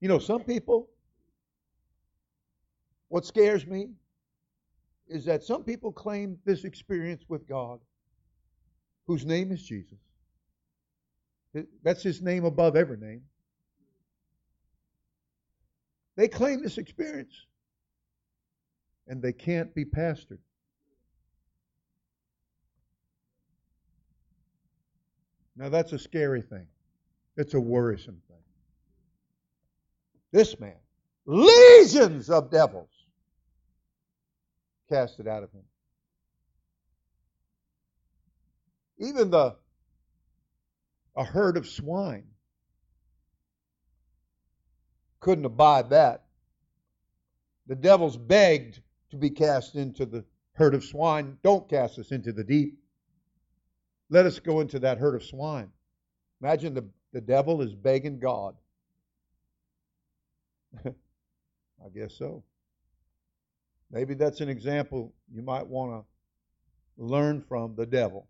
[0.01, 0.91] You know, some people,
[3.09, 3.91] what scares me
[5.07, 7.81] is that some people claim this experience with God,
[9.07, 9.99] whose name is Jesus.
[11.83, 13.23] That's his name above every name.
[16.17, 17.35] They claim this experience,
[19.07, 20.39] and they can't be pastored.
[25.57, 26.67] Now that's a scary thing.
[27.37, 28.37] It's a worrisome thing.
[30.33, 30.77] This man,
[31.27, 32.91] legions of devils
[34.89, 35.63] cast it out of him.
[38.99, 39.57] Even the
[41.17, 42.25] a herd of swine
[45.21, 46.25] couldn't abide that.
[47.67, 51.39] The devils begged to be cast into the herd of swine.
[51.43, 52.79] Don't cast us into the deep.
[54.11, 55.71] Let us go into that herd of swine.
[56.43, 58.55] Imagine the, the devil is begging God.
[60.85, 62.43] I guess so.
[63.91, 68.29] Maybe that's an example you might want to learn from the devil.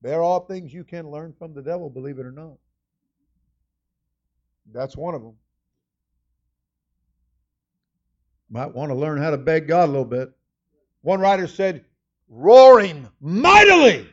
[0.00, 2.56] There are things you can learn from the devil, believe it or not.
[4.72, 5.34] That's one of them.
[8.50, 10.30] Might want to learn how to beg God a little bit.
[11.02, 11.84] One writer said,
[12.28, 14.08] roaring mightily.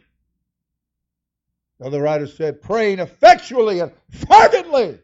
[1.83, 4.97] Other writer said, praying effectually and fervently,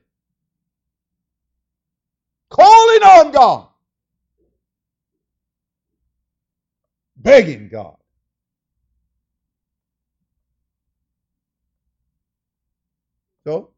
[2.50, 3.68] calling on God,
[7.18, 7.98] begging God.
[13.44, 13.72] So,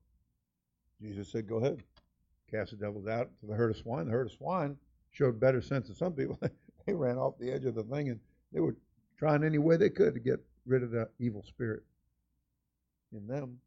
[1.02, 1.82] Jesus said, Go ahead,
[2.52, 4.06] cast the devils out to the herd of swine.
[4.06, 4.78] The herd of swine
[5.12, 6.40] showed better sense than some people.
[6.86, 8.20] they ran off the edge of the thing and
[8.52, 8.76] they were
[9.24, 11.82] trying any way they could to get rid of the evil spirit
[13.14, 13.58] in them.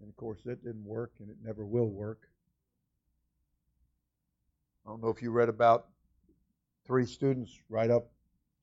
[0.00, 2.22] And of course, that didn't work and it never will work.
[4.86, 5.88] I don't know if you read about
[6.86, 8.06] three students right up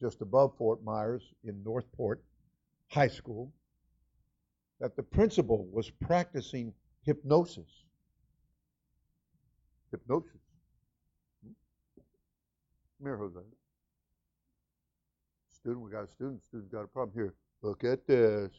[0.02, 2.24] just above Fort Myers in North Port
[2.88, 3.52] High School
[4.80, 7.70] that the principal was practicing hypnosis.
[9.92, 10.42] Hypnosis.
[11.46, 11.52] Hmm?
[12.98, 13.61] Come here, Jose.
[15.62, 16.44] Student, we got a student.
[16.44, 17.36] Student's got a problem here.
[17.62, 18.52] Look at this.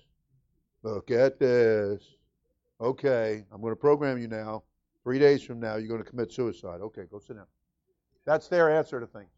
[0.84, 2.00] Look at this.
[2.80, 4.62] Okay, I'm going to program you now.
[5.02, 6.80] Three days from now, you're going to commit suicide.
[6.80, 7.46] Okay, go sit down.
[8.24, 9.30] That's their answer to things.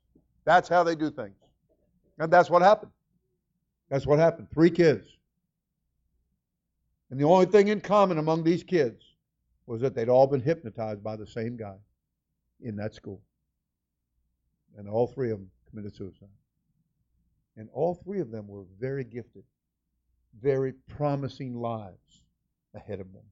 [0.45, 1.37] That's how they do things.
[2.19, 2.93] And that's what happened.
[3.89, 4.49] That's what happened.
[4.53, 5.07] Three kids.
[7.11, 9.03] And the only thing in common among these kids
[9.67, 11.77] was that they'd all been hypnotized by the same guy
[12.61, 13.23] in that school.
[14.77, 16.29] And all three of them committed suicide.
[17.57, 19.45] And all three of them were very gifted,
[20.41, 22.23] very promising lives
[22.75, 23.23] ahead of them.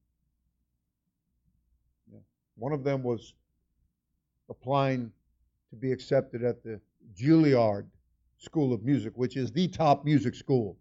[2.11, 2.19] Yeah.
[2.55, 3.33] One of them was
[4.49, 5.11] applying
[5.69, 6.79] to be accepted at the
[7.15, 7.85] Juilliard
[8.37, 10.77] School of Music, which is the top music school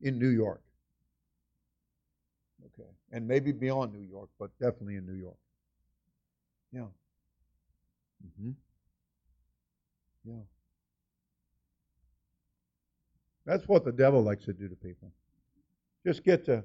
[0.00, 0.60] in New York.
[2.66, 2.88] Okay.
[3.12, 5.36] and maybe beyond New York, but definitely in New York.
[6.72, 6.86] Yeah.
[8.26, 8.50] Mm-hmm.
[10.24, 10.51] Yeah.
[13.44, 15.12] That's what the devil likes to do to people.
[16.06, 16.64] Just get to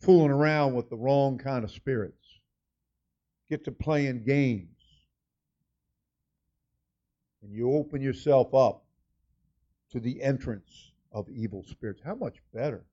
[0.00, 2.40] fooling around with the wrong kind of spirits.
[3.48, 4.68] Get to playing games.
[7.42, 8.84] And you open yourself up
[9.92, 12.00] to the entrance of evil spirits.
[12.04, 12.84] How much better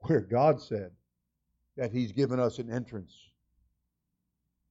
[0.00, 0.92] where God said
[1.76, 3.12] that He's given us an entrance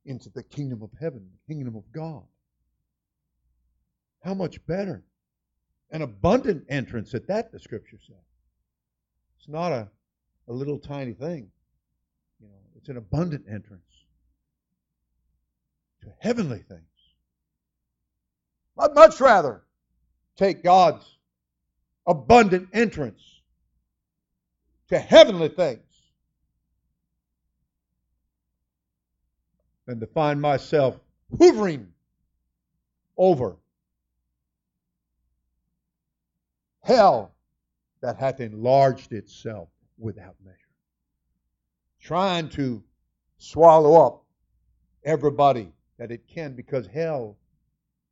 [0.06, 2.24] into the kingdom of heaven, the kingdom of God.
[4.24, 5.04] How much better?
[5.92, 8.16] An abundant entrance at that, the scripture says.
[9.40, 9.88] It's not a,
[10.48, 11.50] a little tiny thing.
[12.40, 13.82] You know, it's an abundant entrance
[16.02, 16.84] to heavenly things.
[18.78, 19.64] I'd much rather
[20.38, 21.06] take God's
[22.08, 23.22] abundant entrance
[24.90, 25.82] to heavenly things
[29.86, 31.00] than to find myself
[31.38, 31.88] hovering
[33.18, 33.58] over
[36.90, 37.36] hell
[38.02, 40.58] that hath enlarged itself without measure,
[42.02, 42.84] trying to
[43.38, 44.24] swallow up
[45.04, 47.38] everybody that it can because hell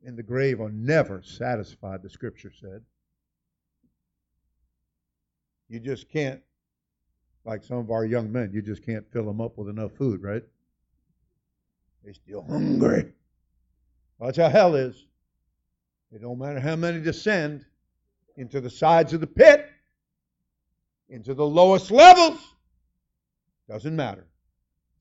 [0.06, 2.82] and the grave are never satisfied, the scripture said.
[5.70, 6.42] You just can't,
[7.46, 10.22] like some of our young men, you just can't fill them up with enough food,
[10.22, 10.44] right?
[12.04, 13.12] They're still hungry.
[14.20, 15.08] That's how hell is.
[16.12, 17.66] It don't matter how many descend
[18.38, 19.67] into the sides of the pit,
[21.10, 22.39] into the lowest levels.
[23.67, 24.26] Doesn't matter.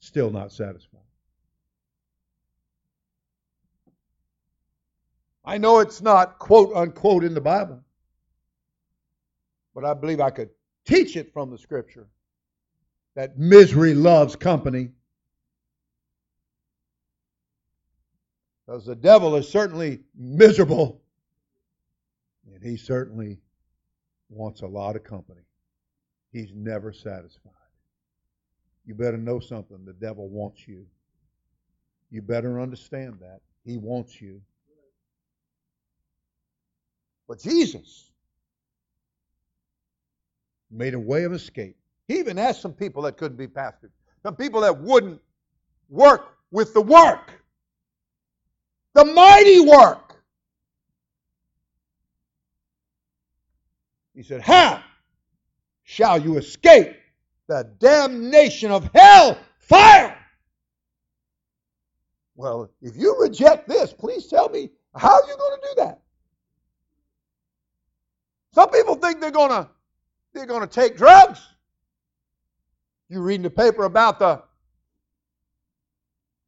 [0.01, 1.01] Still not satisfied.
[5.44, 7.81] I know it's not quote unquote in the Bible,
[9.75, 10.51] but I believe I could
[10.85, 12.09] teach it from the scripture
[13.14, 14.90] that misery loves company.
[18.66, 21.01] Because the devil is certainly miserable,
[22.53, 23.39] and he certainly
[24.29, 25.43] wants a lot of company.
[26.33, 27.53] He's never satisfied.
[28.85, 29.85] You better know something.
[29.85, 30.87] The devil wants you.
[32.11, 33.41] You better understand that.
[33.65, 34.41] He wants you.
[37.29, 38.11] But Jesus
[40.71, 41.77] made a way of escape.
[42.07, 43.91] He even asked some people that couldn't be pastors,
[44.23, 45.21] some people that wouldn't
[45.89, 47.33] work with the work
[48.97, 50.06] the mighty work.
[54.17, 54.83] He said, How
[55.85, 56.97] shall you escape
[57.47, 60.17] the damnation of hell fire?
[62.35, 66.01] Well, if you reject this, please tell me how are you going to do that?
[68.53, 69.69] Some people think they're going to
[70.33, 71.41] they're going to take drugs.
[73.09, 74.43] You reading the paper about the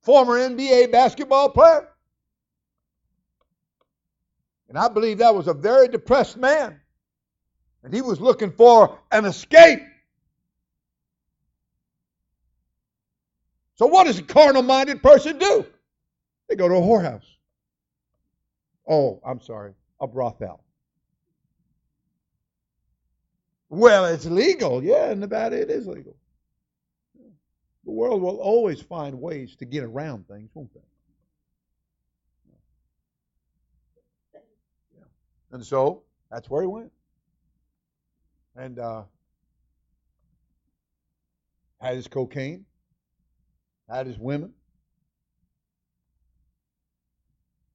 [0.03, 1.89] former NBA basketball player?
[4.69, 6.81] And I believe that was a very depressed man.
[7.83, 9.81] And he was looking for an escape.
[13.77, 15.65] So, what does a carnal minded person do?
[16.49, 17.23] They go to a whorehouse.
[18.89, 20.65] Oh, I'm sorry, a brothel.
[23.69, 24.83] Well, it's legal.
[24.83, 26.17] Yeah, in Nevada it is legal.
[27.85, 30.81] The world will always find ways to get around things, won't they?
[35.53, 36.93] And so that's where he went.
[38.59, 39.05] And uh,
[41.81, 42.67] had his cocaine,
[43.89, 44.53] had his women.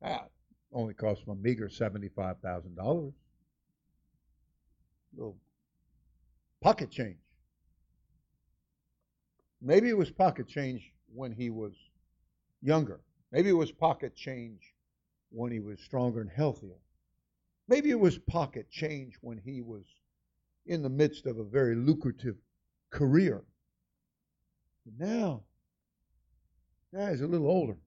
[0.01, 0.29] That
[0.73, 3.13] only cost him a meager $75,000.
[5.15, 5.37] Little
[6.59, 7.19] pocket change.
[9.61, 11.71] Maybe it was pocket change when he was
[12.61, 12.99] younger.
[13.31, 14.73] Maybe it was pocket change
[15.29, 16.75] when he was stronger and healthier.
[17.69, 19.85] Maybe it was pocket change when he was
[20.65, 22.35] in the midst of a very lucrative
[22.89, 23.43] career.
[24.85, 25.43] But now,
[26.91, 27.77] now he's a little older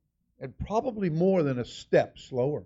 [0.40, 2.64] and probably more than a step slower.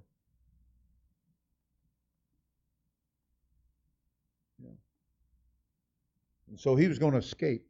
[4.63, 4.71] Yeah.
[6.49, 7.67] And so he was going to escape.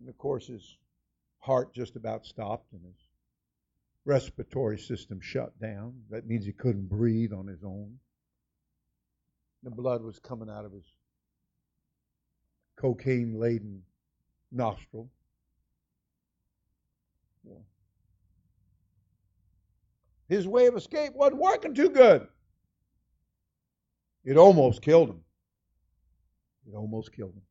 [0.00, 0.76] And of course, his
[1.38, 3.00] heart just about stopped and his
[4.04, 5.94] respiratory system shut down.
[6.10, 7.98] That means he couldn't breathe on his own.
[9.62, 10.84] The blood was coming out of his
[12.76, 13.82] cocaine laden
[14.52, 15.10] nostril.
[17.44, 17.54] Yeah.
[20.28, 22.28] His way of escape wasn't working too good.
[24.24, 25.20] It almost killed him.
[26.68, 27.42] It almost killed him.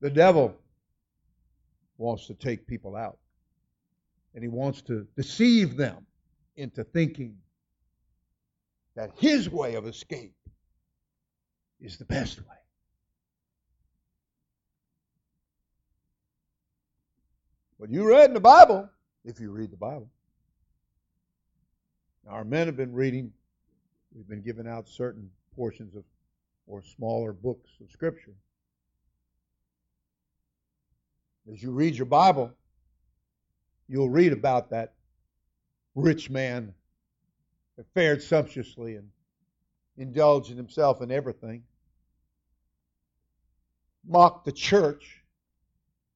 [0.00, 0.56] The devil
[1.96, 3.18] wants to take people out,
[4.34, 6.04] and he wants to deceive them
[6.56, 7.36] into thinking
[8.94, 10.34] that his way of escape
[11.80, 12.56] is the best way.
[17.80, 18.88] But you read in the Bible,
[19.24, 20.08] if you read the Bible.
[22.28, 23.32] Our men have been reading,
[24.14, 26.04] we've been giving out certain portions of
[26.68, 28.34] or smaller books of Scripture.
[31.52, 32.52] As you read your Bible,
[33.88, 34.94] you'll read about that
[35.94, 36.74] rich man
[37.76, 39.08] that fared sumptuously and
[39.96, 41.62] indulged in himself in everything,
[44.06, 45.22] mocked the church,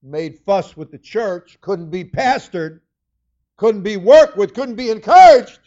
[0.02, 2.80] made fuss with the church, couldn't be pastored,
[3.56, 5.60] couldn't be worked with, couldn't be encouraged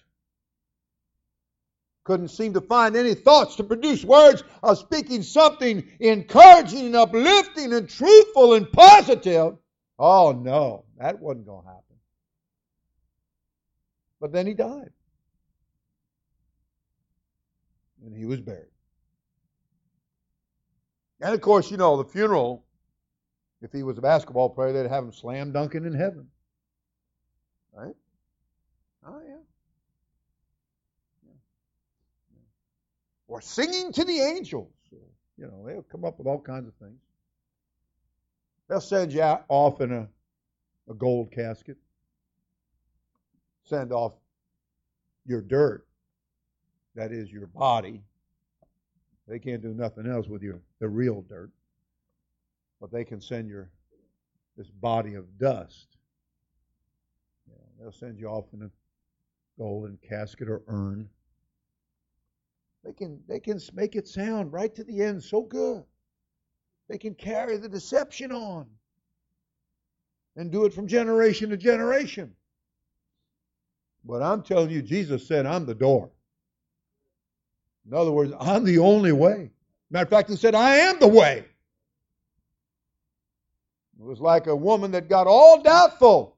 [2.10, 7.72] couldn't seem to find any thoughts to produce words of speaking something encouraging and uplifting
[7.72, 9.56] and truthful and positive.
[10.00, 11.89] Oh no, that wasn't going to happen.
[14.20, 14.92] But then he died.
[18.06, 18.72] And he was buried.
[21.22, 22.64] And of course, you know, the funeral,
[23.62, 26.28] if he was a basketball player, they'd have him slam dunking in heaven.
[27.74, 27.96] Right?
[29.06, 29.36] Oh, yeah.
[33.30, 34.74] or singing to the angels.
[35.38, 37.00] You know, they'll come up with all kinds of things.
[38.68, 40.08] They'll send you off in a,
[40.90, 41.78] a gold casket,
[43.70, 44.14] send off
[45.26, 45.86] your dirt,
[46.96, 48.02] that is your body.
[49.28, 51.52] They can't do nothing else with your the real dirt,
[52.82, 53.70] but they can send your
[54.58, 55.88] this body of dust.
[57.48, 58.70] Know, they'll send you off in a
[59.58, 61.10] golden casket or urn
[62.84, 65.84] they can, they can make it sound right to the end so good.
[66.88, 68.68] They can carry the deception on
[70.36, 72.36] and do it from generation to generation.
[74.04, 76.10] But I'm telling you, Jesus said, I'm the door.
[77.88, 79.52] In other words, I'm the only way.
[79.90, 81.46] Matter of fact, he said, I am the way.
[84.00, 86.38] It was like a woman that got all doubtful.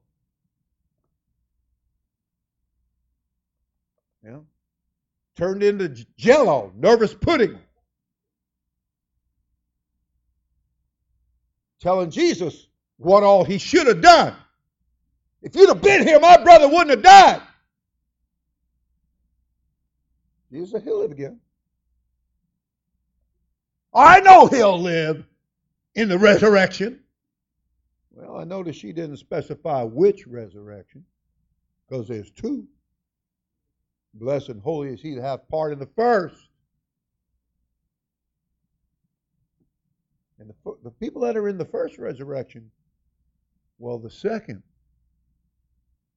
[4.23, 4.39] Yeah
[5.41, 7.57] turned into jello, nervous pudding.
[11.79, 14.35] Telling Jesus what all he should have done.
[15.41, 17.41] If you'd have been here, my brother wouldn't have died.
[20.51, 21.39] Jesus said, He'll live again.
[23.93, 25.25] I know he'll live
[25.95, 27.01] in the resurrection.
[28.11, 31.05] Well, I noticed she didn't specify which resurrection,
[31.87, 32.67] because there's two.
[34.13, 36.49] Blessed and holy is he that hath part in the first.
[40.39, 42.71] And the, the people that are in the first resurrection,
[43.77, 44.63] well, the second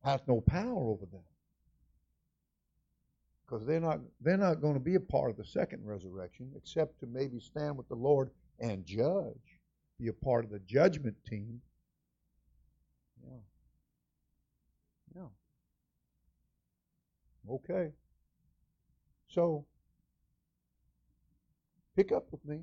[0.02, 1.20] has no power over them.
[3.44, 7.00] Because they're not, they're not going to be a part of the second resurrection except
[7.00, 8.30] to maybe stand with the Lord
[8.60, 9.60] and judge,
[10.00, 11.60] be a part of the judgment team.
[13.22, 13.38] Yeah.
[15.16, 15.28] Yeah.
[17.54, 17.92] Okay.
[19.28, 19.66] So,
[21.96, 22.60] pick up with me.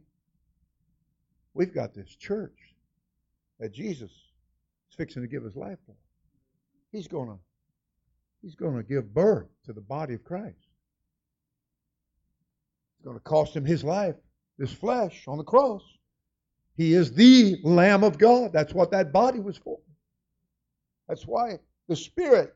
[1.54, 2.76] We've got this church
[3.60, 5.96] that Jesus is fixing to give his life for.
[6.92, 7.38] He's to
[8.42, 10.70] He's going to give birth to the body of Christ.
[13.02, 14.14] It's going to cost him his life,
[14.60, 15.82] his flesh on the cross.
[16.78, 18.54] He is the Lamb of God.
[18.54, 19.80] That's what that body was for.
[21.08, 22.56] That's why the Spirit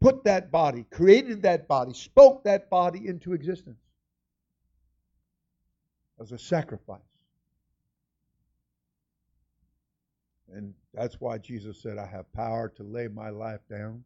[0.00, 3.76] put that body, created that body, spoke that body into existence
[6.18, 6.98] as a sacrifice.
[10.50, 14.02] And that's why Jesus said, I have power to lay my life down,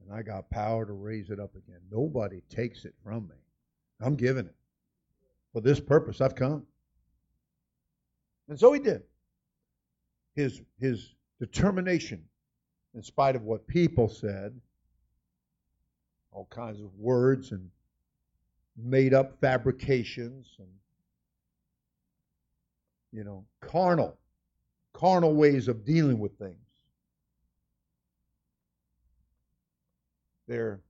[0.00, 1.82] and I got power to raise it up again.
[1.88, 3.36] Nobody takes it from me.
[4.00, 4.54] I'm giving it.
[5.52, 6.66] For this purpose, I've come.
[8.48, 9.02] And so he did.
[10.34, 12.24] His, his determination,
[12.94, 14.60] in spite of what people said,
[16.34, 17.70] all kinds of words and
[18.76, 20.68] made up fabrications and
[23.12, 24.18] you know carnal
[24.92, 26.58] carnal ways of dealing with things
[30.48, 30.80] they're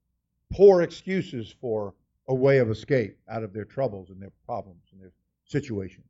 [0.51, 1.93] poor excuses for
[2.29, 5.13] a way of escape out of their troubles and their problems and their
[5.47, 6.07] situations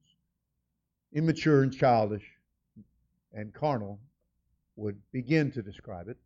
[1.13, 2.25] immature and childish
[3.33, 4.01] and carnal
[4.77, 6.17] would begin to describe it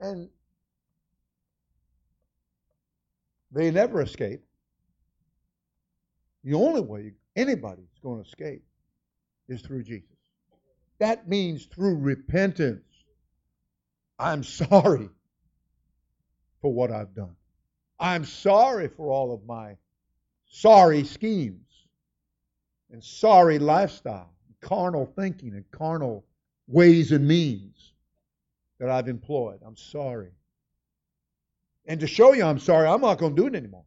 [0.00, 0.28] and
[3.54, 4.42] They never escape.
[6.42, 8.64] The only way anybody's going to escape
[9.48, 10.08] is through Jesus.
[10.98, 12.82] That means through repentance.
[14.18, 15.08] I'm sorry
[16.60, 17.36] for what I've done.
[17.98, 19.76] I'm sorry for all of my
[20.46, 21.86] sorry schemes
[22.90, 26.24] and sorry lifestyle, carnal thinking and carnal
[26.66, 27.92] ways and means
[28.78, 29.60] that I've employed.
[29.64, 30.30] I'm sorry.
[31.86, 33.84] And to show you I'm sorry, I'm not going to do it anymore.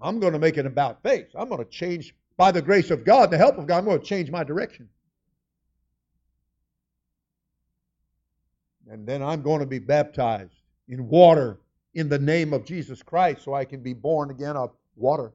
[0.00, 1.26] I'm going to make it about faith.
[1.34, 4.00] I'm going to change, by the grace of God, the help of God, I'm going
[4.00, 4.88] to change my direction.
[8.88, 10.54] And then I'm going to be baptized
[10.88, 11.58] in water
[11.94, 15.32] in the name of Jesus Christ so I can be born again of water.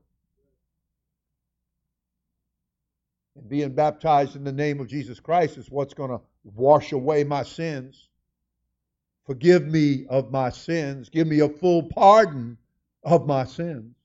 [3.36, 7.24] And being baptized in the name of Jesus Christ is what's going to wash away
[7.24, 8.08] my sins.
[9.26, 11.10] Forgive me of my sins.
[11.10, 12.58] Give me a full pardon
[13.04, 13.96] of my sins.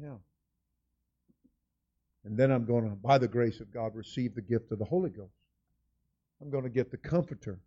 [0.00, 0.16] Yeah.
[2.24, 4.84] And then I'm going to, by the grace of God, receive the gift of the
[4.84, 5.32] Holy Ghost.
[6.40, 7.60] I'm going to get the comforter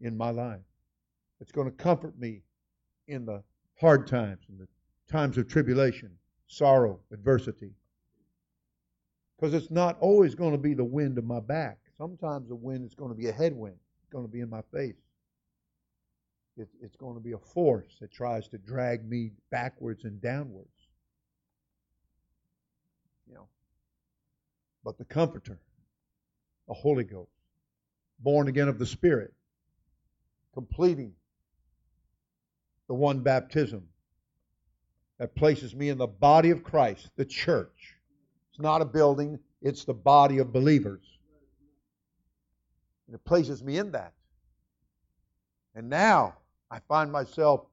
[0.00, 0.60] in my life.
[1.40, 2.42] It's going to comfort me
[3.08, 3.42] in the
[3.80, 4.68] hard times, in the
[5.10, 6.10] times of tribulation,
[6.46, 7.72] sorrow, adversity.
[9.36, 11.78] Because it's not always going to be the wind of my back.
[11.96, 13.76] Sometimes the wind is going to be a headwind.
[14.02, 14.96] It's going to be in my face.
[16.56, 20.68] It's, it's going to be a force that tries to drag me backwards and downwards.
[23.26, 23.48] You know.
[24.84, 25.58] But the Comforter,
[26.68, 27.30] the Holy Ghost,
[28.18, 29.32] born again of the Spirit,
[30.54, 31.12] completing
[32.88, 33.84] the one baptism
[35.18, 37.94] that places me in the body of Christ, the church.
[38.50, 41.04] It's not a building, it's the body of believers.
[43.06, 44.12] And it places me in that.
[45.74, 46.34] And now
[46.70, 47.66] I find myself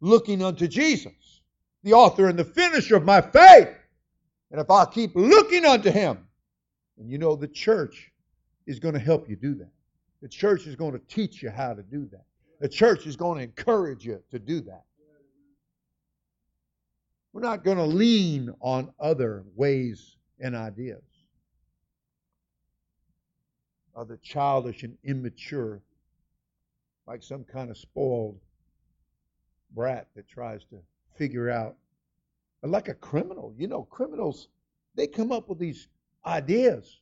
[0.00, 1.42] looking unto Jesus,
[1.82, 3.68] the author and the finisher of my faith.
[4.50, 6.26] And if I keep looking unto him,
[6.98, 8.12] and you know the church
[8.66, 9.70] is going to help you do that.
[10.22, 12.24] The church is going to teach you how to do that.
[12.60, 14.84] The church is going to encourage you to do that.
[17.32, 21.02] We're not going to lean on other ways and ideas.
[23.96, 25.82] Other childish and immature,
[27.06, 28.38] like some kind of spoiled
[29.74, 30.78] brat that tries to
[31.16, 31.74] figure out,
[32.62, 33.52] like a criminal.
[33.58, 34.48] You know, criminals,
[34.94, 35.88] they come up with these
[36.24, 37.00] ideas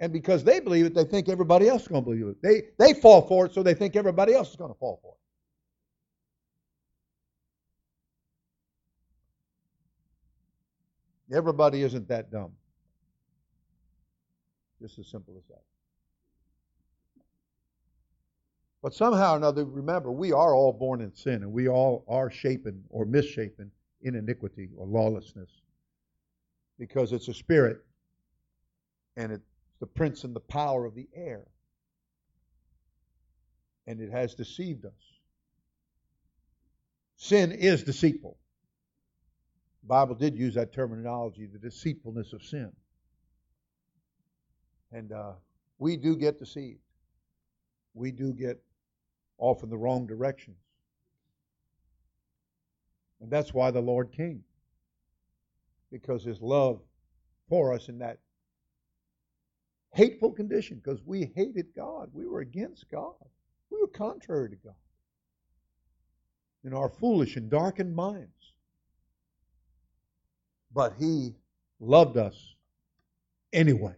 [0.00, 2.42] and because they believe it, they think everybody else is going to believe it.
[2.42, 5.12] They, they fall for it, so they think everybody else is going to fall for
[11.30, 11.36] it.
[11.36, 12.52] Everybody isn't that dumb.
[14.80, 15.62] Just as simple as that.
[18.82, 22.30] But somehow or another, remember, we are all born in sin, and we all are
[22.30, 23.70] shapen or misshapen
[24.00, 25.50] in iniquity or lawlessness
[26.78, 27.84] because it's a spirit
[29.18, 29.42] and it
[29.80, 31.46] the prince and the power of the air.
[33.86, 34.92] And it has deceived us.
[37.16, 38.36] Sin is deceitful.
[39.82, 42.70] The Bible did use that terminology, the deceitfulness of sin.
[44.92, 45.32] And uh,
[45.78, 46.80] we do get deceived.
[47.94, 48.62] We do get
[49.38, 50.58] off in the wrong directions.
[53.20, 54.44] And that's why the Lord came.
[55.90, 56.80] Because his love
[57.48, 58.18] for us in that
[59.92, 62.10] hateful condition because we hated God.
[62.12, 63.14] We were against God.
[63.70, 64.74] We were contrary to God
[66.64, 68.52] in our foolish and darkened minds.
[70.72, 71.34] But He
[71.80, 72.54] loved us
[73.52, 73.94] anyway.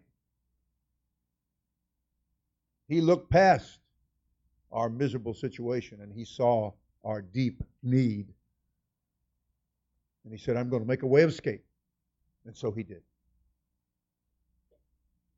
[2.88, 3.78] He looked past
[4.70, 6.72] our miserable situation and He saw
[7.04, 8.28] our deep need.
[10.24, 11.64] And He said, I'm going to make a way of escape.
[12.46, 13.02] And so He did.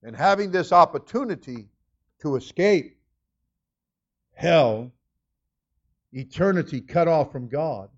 [0.04, 1.66] And having this opportunity
[2.20, 2.98] to escape
[4.34, 4.92] hell,
[6.12, 7.88] eternity cut off from God,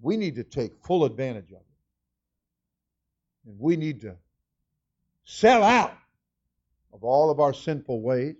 [0.00, 1.64] we need to take full advantage of it.
[3.46, 4.14] And we need to
[5.24, 5.98] sell out
[6.92, 8.36] of all of our sinful ways.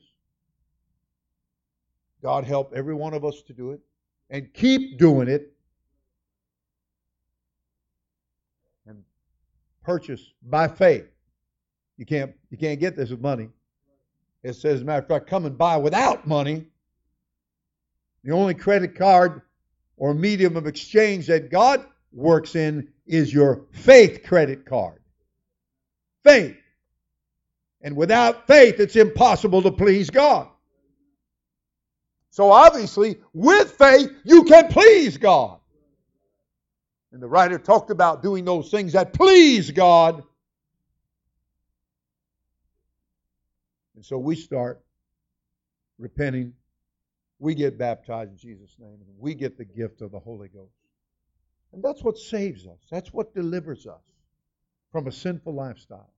[2.23, 3.81] God help every one of us to do it
[4.31, 5.53] and keep doing it
[8.87, 9.03] and
[9.83, 11.09] purchase by faith
[11.99, 13.51] you can't you can't get this with money.
[14.43, 16.67] It says, as a matter of fact, come and buy without money.
[18.25, 19.43] The only credit card
[19.97, 25.01] or medium of exchange that God works in is your faith credit card.
[26.25, 26.57] Faith.
[27.83, 30.49] And without faith, it's impossible to please God.
[32.31, 35.59] So obviously, with faith, you can please God.
[37.13, 40.23] And the writer talked about doing those things that please God.
[43.99, 44.81] And so we start
[45.99, 46.53] repenting.
[47.41, 48.93] We get baptized in Jesus' name.
[48.93, 50.71] And we get the gift of the Holy Ghost.
[51.73, 52.79] And that's what saves us.
[52.93, 54.05] That's what delivers us
[54.93, 56.13] from a sinful lifestyle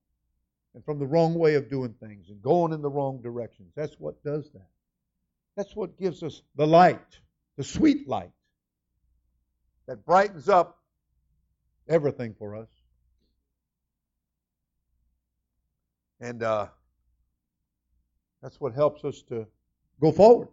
[0.74, 3.72] and from the wrong way of doing things and going in the wrong directions.
[3.74, 4.68] That's what does that.
[5.56, 7.18] That's what gives us the light,
[7.56, 8.32] the sweet light
[9.86, 10.80] that brightens up
[11.88, 12.68] everything for us.
[16.20, 16.66] And uh,
[18.42, 19.46] that's what helps us to
[20.00, 20.48] go forward.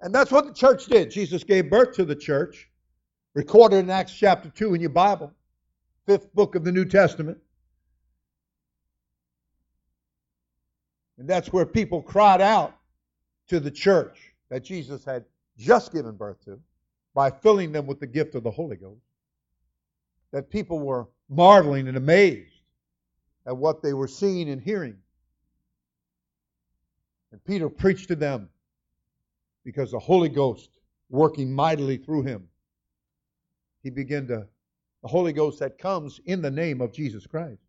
[0.00, 1.10] And that's what the church did.
[1.10, 2.70] Jesus gave birth to the church,
[3.34, 5.32] recorded in Acts chapter 2 in your Bible,
[6.06, 7.38] fifth book of the New Testament.
[11.18, 12.74] And that's where people cried out
[13.48, 15.24] to the church that Jesus had
[15.56, 16.60] just given birth to
[17.14, 19.00] by filling them with the gift of the Holy Ghost.
[20.32, 22.52] That people were marveling and amazed
[23.46, 24.98] at what they were seeing and hearing.
[27.32, 28.48] And Peter preached to them
[29.64, 30.70] because the Holy Ghost
[31.10, 32.48] working mightily through him.
[33.82, 34.46] He began to,
[35.02, 37.62] the Holy Ghost that comes in the name of Jesus Christ.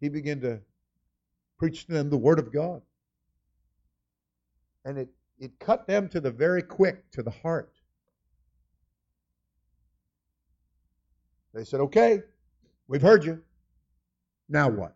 [0.00, 0.60] He began to
[1.58, 2.82] preach to them the Word of God.
[4.84, 7.72] And it, it cut them to the very quick, to the heart.
[11.54, 12.20] They said, Okay,
[12.88, 13.40] we've heard you.
[14.48, 14.94] Now what?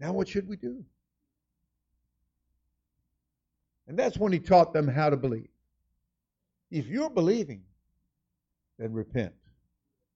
[0.00, 0.84] Now what should we do?
[3.90, 5.48] And that's when he taught them how to believe.
[6.70, 7.62] If you're believing,
[8.78, 9.32] then repent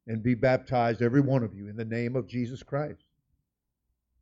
[0.06, 3.02] and be baptized, every one of you, in the name of Jesus Christ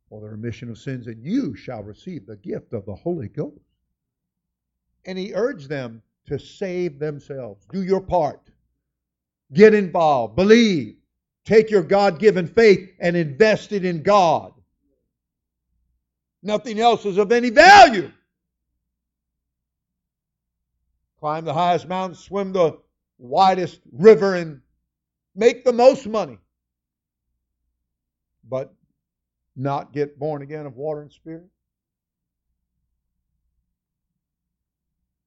[0.09, 3.61] for the remission of sins, and you shall receive the gift of the Holy Ghost.
[5.05, 7.63] And he urged them to save themselves.
[7.71, 8.41] Do your part.
[9.53, 10.35] Get involved.
[10.35, 10.95] Believe.
[11.45, 14.51] Take your God given faith and invest it in God.
[16.41, 18.11] Nothing else is of any value
[21.23, 22.77] climb the highest mountain, swim the
[23.17, 24.59] widest river, and
[25.33, 26.37] make the most money.
[28.43, 28.73] But
[29.55, 31.47] not get born again of water and spirit?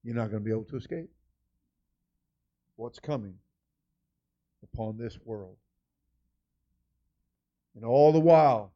[0.03, 1.09] You're not going to be able to escape
[2.75, 3.33] what's coming
[4.61, 5.57] upon this world.
[7.75, 8.71] And all the while,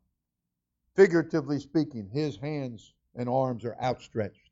[0.96, 4.50] figuratively speaking, his hands and arms are outstretched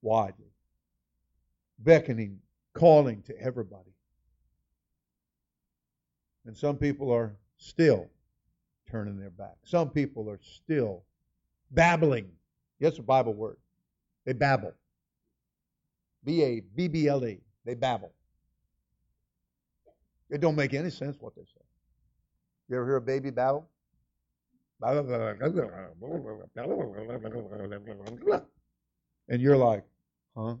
[0.00, 0.55] widely
[1.78, 2.38] beckoning,
[2.74, 3.92] calling to everybody.
[6.44, 8.08] And some people are still
[8.90, 9.56] turning their back.
[9.64, 11.04] Some people are still
[11.72, 12.30] babbling.
[12.78, 13.56] Yes, a Bible word.
[14.24, 14.74] They babble.
[16.24, 17.40] B A B B L E.
[17.64, 18.12] They babble.
[20.30, 21.64] It don't make any sense what they say.
[22.68, 23.68] You ever hear a baby babble?
[29.28, 29.84] And you're like,
[30.36, 30.56] huh?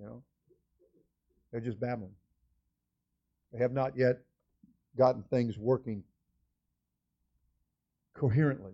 [0.00, 0.22] You know,
[1.52, 2.14] they're just babbling.
[3.52, 4.20] They have not yet
[4.96, 6.02] gotten things working
[8.14, 8.72] coherently.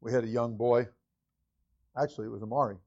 [0.00, 0.88] We had a young boy.
[1.96, 2.78] Actually, it was Amari.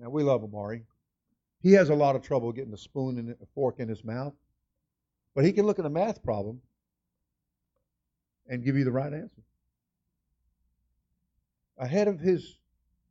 [0.00, 0.84] Now, we love Amari.
[1.60, 4.32] He has a lot of trouble getting a spoon and a fork in his mouth,
[5.34, 6.62] but he can look at a math problem
[8.48, 9.42] and give you the right answer.
[11.76, 12.56] Ahead of his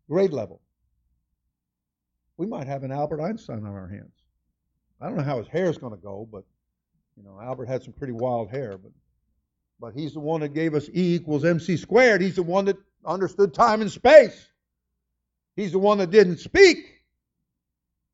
[0.09, 0.61] grade level
[2.37, 4.13] we might have an Albert Einstein on our hands.
[5.01, 6.43] I don't know how his hair is going to go, but
[7.15, 8.91] you know, Albert had some pretty wild hair, but
[9.79, 12.21] but he's the one that gave us E equals MC squared.
[12.21, 14.47] He's the one that understood time and space.
[15.55, 17.03] He's the one that didn't speak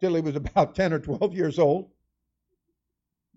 [0.02, 1.90] till he was about 10 or 12 years old.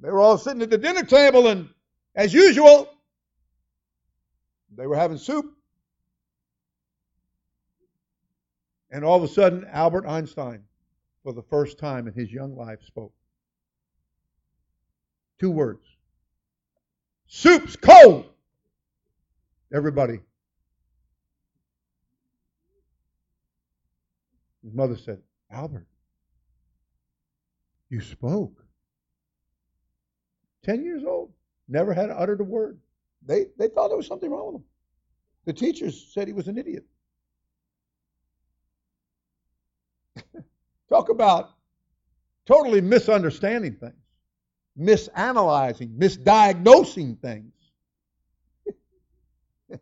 [0.01, 1.69] They were all sitting at the dinner table, and
[2.17, 2.89] as usual,
[4.77, 5.53] they were having soup.
[8.91, 10.65] And all of a sudden, Albert Einstein
[11.27, 13.13] for the first time in his young life spoke.
[15.41, 15.85] Two words.
[17.27, 18.27] Soup's cold.
[19.75, 20.21] Everybody.
[24.63, 25.19] His mother said,
[25.51, 25.89] Albert,
[27.91, 28.65] you spoke.
[30.63, 31.33] Ten years old.
[31.67, 32.79] Never had uttered a word.
[33.27, 34.65] They, they thought there was something wrong with him.
[35.47, 36.85] The teachers said he was an idiot.
[40.89, 41.51] Talk about
[42.47, 43.95] totally misunderstanding things,
[44.79, 47.53] misanalyzing, misdiagnosing things.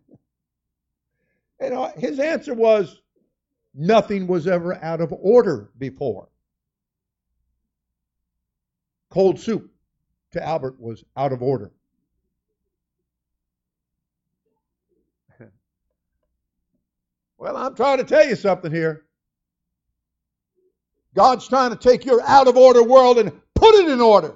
[1.60, 3.00] and his answer was,
[3.74, 6.28] Nothing was ever out of order before.
[9.10, 9.68] Cold soup
[10.30, 11.72] to Albert was out of order.
[17.38, 19.03] well, I'm trying to tell you something here.
[21.14, 24.34] God's trying to take your out of order world and put it in order.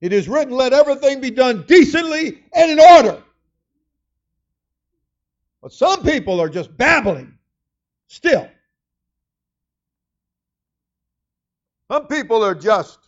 [0.00, 3.22] It is written, let everything be done decently and in order.
[5.62, 7.36] But some people are just babbling
[8.06, 8.48] still.
[11.90, 12.98] Some people are just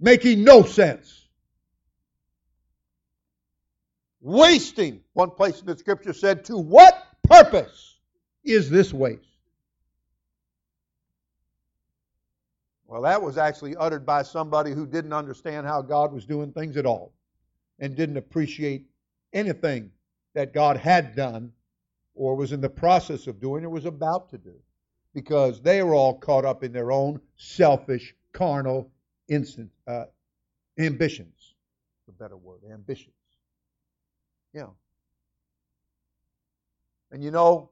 [0.00, 1.24] making no sense.
[4.20, 7.95] Wasting, one place in the scripture said, to what purpose
[8.46, 9.22] is this waste?
[12.86, 16.76] Well, that was actually uttered by somebody who didn't understand how God was doing things
[16.76, 17.12] at all
[17.80, 18.86] and didn't appreciate
[19.32, 19.90] anything
[20.34, 21.52] that God had done
[22.14, 24.54] or was in the process of doing or was about to do
[25.14, 28.90] because they were all caught up in their own selfish, carnal
[29.28, 30.04] instant, uh,
[30.78, 31.54] ambitions.
[32.06, 33.14] The better word, ambitions.
[34.52, 34.68] Yeah.
[37.10, 37.70] And you know,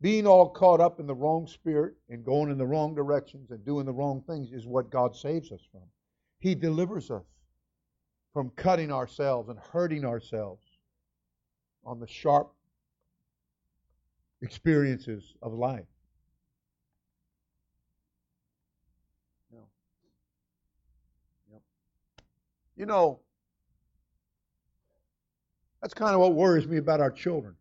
[0.00, 3.64] being all caught up in the wrong spirit and going in the wrong directions and
[3.64, 5.82] doing the wrong things is what God saves us from.
[6.38, 7.24] He delivers us
[8.32, 10.62] from cutting ourselves and hurting ourselves
[11.84, 12.52] on the sharp
[14.42, 15.86] experiences of life.
[22.76, 23.18] You know,
[25.82, 27.56] that's kind of what worries me about our children.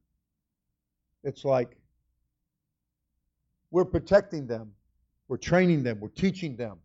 [1.24, 1.77] It's like
[3.72, 4.72] we're protecting them,
[5.28, 6.78] we're training them, we're teaching them.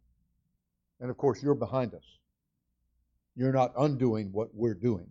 [1.01, 2.05] And of course, you're behind us.
[3.35, 5.11] You're not undoing what we're doing.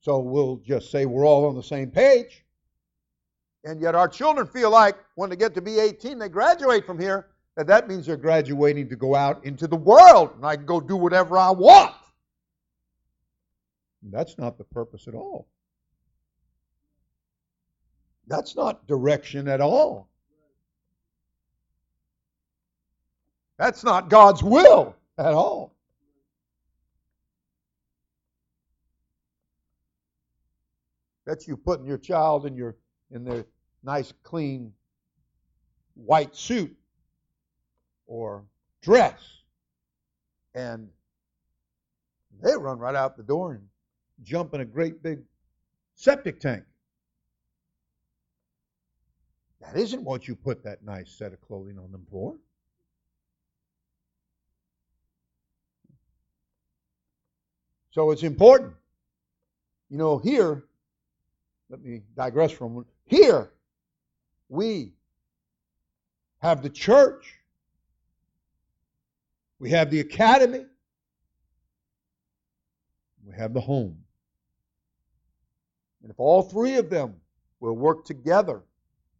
[0.00, 2.44] So we'll just say we're all on the same page.
[3.64, 7.00] And yet our children feel like when they get to be 18, they graduate from
[7.00, 7.26] here,
[7.56, 10.80] that that means they're graduating to go out into the world and I can go
[10.80, 11.94] do whatever I want.
[14.02, 15.48] That's not the purpose at all.
[18.26, 20.08] That's not direction at all.
[23.58, 25.74] That's not God's will at all.
[31.24, 32.76] That's you putting your child in your
[33.10, 33.46] in their
[33.82, 34.72] nice clean
[35.94, 36.76] white suit
[38.06, 38.44] or
[38.82, 39.36] dress
[40.54, 40.88] and
[42.42, 43.62] they run right out the door and
[44.22, 45.20] jump in a great big
[45.94, 46.64] septic tank.
[49.66, 52.36] That isn't what you put that nice set of clothing on them for.
[57.90, 58.74] So it's important.
[59.88, 60.64] You know, here,
[61.68, 63.50] let me digress from here,
[64.48, 64.92] we
[66.38, 67.34] have the church,
[69.58, 70.66] we have the academy,
[73.24, 73.96] we have the home.
[76.02, 77.16] And if all three of them
[77.60, 78.62] will work together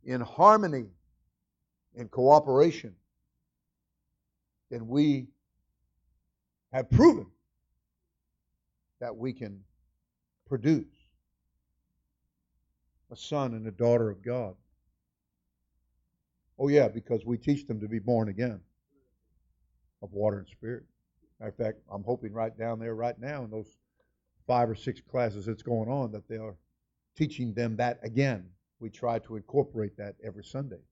[0.07, 0.87] in harmony,
[1.97, 2.95] in cooperation,
[4.71, 5.27] then we
[6.73, 7.27] have proven
[9.01, 9.61] that we can
[10.49, 10.87] produce
[13.11, 14.55] a son and a daughter of God.
[16.59, 18.61] Oh, yeah, because we teach them to be born again
[20.03, 20.85] of water and spirit.
[21.39, 23.77] Matter of fact, I'm hoping right down there right now in those
[24.47, 26.55] five or six classes that's going on that they are
[27.17, 28.47] teaching them that again.
[28.79, 30.83] We try to incorporate that every Sunday,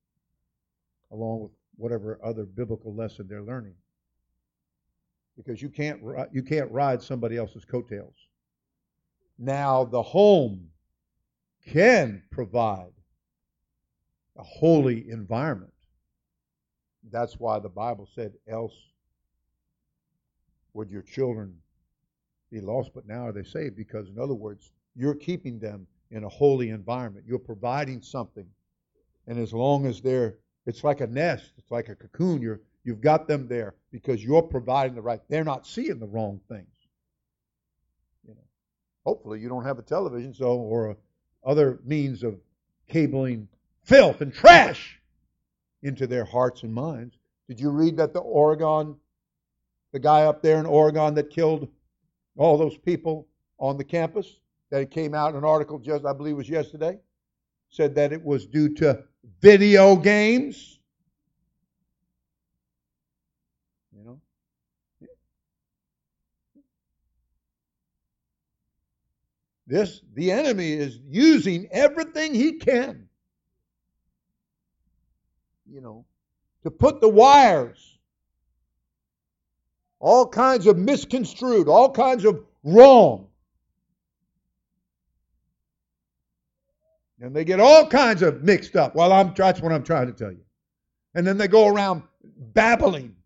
[1.10, 3.74] along with whatever other biblical lesson they're learning.
[5.36, 6.00] Because you can't
[6.32, 8.14] you can't ride somebody else's coattails.
[9.38, 10.70] Now the home
[11.66, 12.92] can provide
[14.36, 15.72] a holy environment.
[17.10, 18.74] That's why the Bible said, else
[20.72, 21.54] would your children
[22.50, 23.76] be lost, but now are they saved?
[23.76, 27.26] Because, in other words, you're keeping them in a holy environment.
[27.28, 28.46] You're providing something.
[29.26, 32.40] And as long as they're, it's like a nest, it's like a cocoon.
[32.40, 36.40] You're, you've got them there because you're providing the right, they're not seeing the wrong
[36.48, 36.68] things.
[38.26, 38.44] You know,
[39.04, 40.96] hopefully you don't have a television so or
[41.44, 42.38] other means of
[42.88, 43.48] cabling
[43.82, 45.00] filth and trash
[45.82, 47.18] into their hearts and minds.
[47.48, 48.96] Did you read that the Oregon,
[49.92, 51.68] the guy up there in Oregon that killed
[52.36, 53.26] all those people
[53.58, 54.38] on the campus,
[54.74, 56.98] that it came out an article just, I believe it was yesterday,
[57.70, 59.04] said that it was due to
[59.40, 60.80] video games?
[63.96, 64.20] You know?
[69.68, 73.08] This, the enemy is using everything he can,
[75.70, 76.04] you know,
[76.64, 77.96] to put the wires,
[80.00, 83.28] all kinds of misconstrued, all kinds of wrong.
[87.24, 88.94] And they get all kinds of mixed up.
[88.94, 90.44] Well, I'm, that's what I'm trying to tell you.
[91.14, 92.02] And then they go around
[92.52, 93.16] babbling,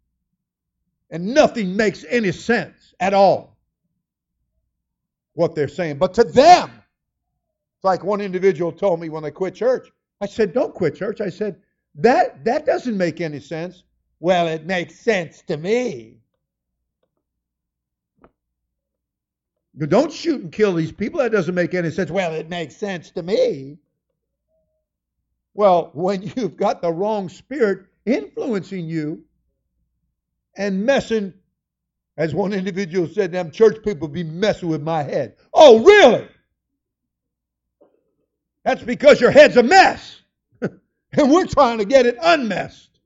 [1.11, 3.57] and nothing makes any sense at all
[5.35, 5.99] what they're saying.
[5.99, 9.89] But to them, it's like one individual told me when they quit church.
[10.21, 11.21] I said, Don't quit church.
[11.21, 11.61] I said,
[11.97, 13.83] That that doesn't make any sense.
[14.21, 16.19] Well, it makes sense to me.
[19.77, 21.19] Don't shoot and kill these people.
[21.19, 22.13] That doesn't make any sense.
[22.13, 23.79] Well, it makes sense to me.
[25.59, 29.25] Well, when you've got the wrong spirit influencing you
[30.57, 31.35] and messing
[32.17, 35.35] as one individual said, them church people be messing with my head.
[35.53, 36.29] Oh, really?
[38.65, 40.21] That's because your head's a mess.
[40.63, 43.01] and we're trying to get it unmessed.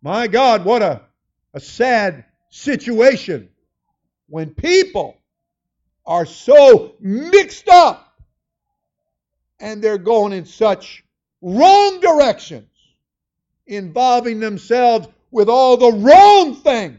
[0.00, 1.02] My God, what a,
[1.52, 3.48] a sad situation
[4.28, 5.21] when people
[6.04, 8.12] are so mixed up
[9.60, 11.04] and they're going in such
[11.40, 12.68] wrong directions
[13.66, 16.98] involving themselves with all the wrong things.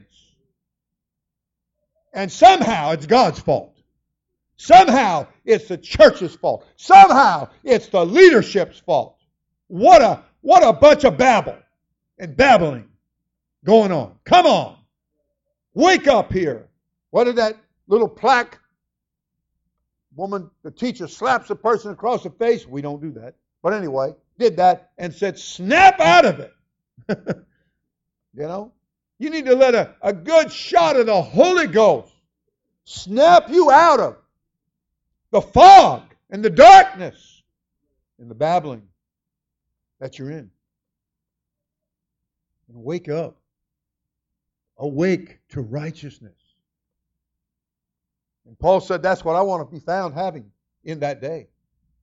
[2.13, 3.75] And somehow it's God's fault.
[4.55, 6.65] Somehow it's the church's fault.
[6.77, 9.17] Somehow it's the leadership's fault.
[9.67, 11.57] What a what a bunch of babble
[12.19, 12.87] and babbling
[13.65, 14.15] going on.
[14.23, 14.77] Come on.
[15.73, 16.67] Wake up here.
[17.09, 18.59] What did that little plaque
[20.15, 22.67] woman, the teacher slaps a person across the face?
[22.67, 23.35] We don't do that.
[23.61, 26.53] But anyway, did that and said, snap out of it.
[27.09, 28.71] you know?
[29.19, 32.13] You need to let a, a good shot of the Holy Ghost
[32.83, 34.17] snap you out of
[35.31, 37.41] the fog and the darkness
[38.19, 38.83] and the babbling
[39.99, 40.51] that you're in.
[42.67, 43.37] And wake up.
[44.77, 46.42] Awake to righteousness.
[48.45, 50.51] And Paul said, That's what I want to be found having
[50.83, 51.47] in that day.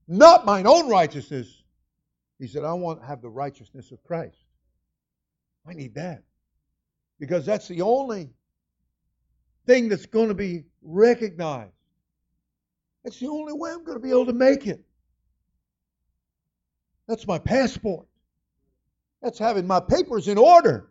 [0.08, 1.62] Not mine own righteousness.
[2.38, 4.38] He said, I want to have the righteousness of Christ.
[5.68, 6.22] I need that.
[7.18, 8.30] Because that's the only
[9.66, 11.72] thing that's going to be recognized.
[13.04, 14.82] That's the only way I'm going to be able to make it.
[17.06, 18.06] That's my passport.
[19.22, 20.90] That's having my papers in order.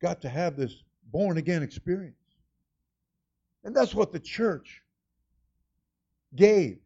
[0.00, 0.82] Got to have this
[1.12, 2.16] born again experience.
[3.64, 4.82] And that's what the church
[6.34, 6.78] gave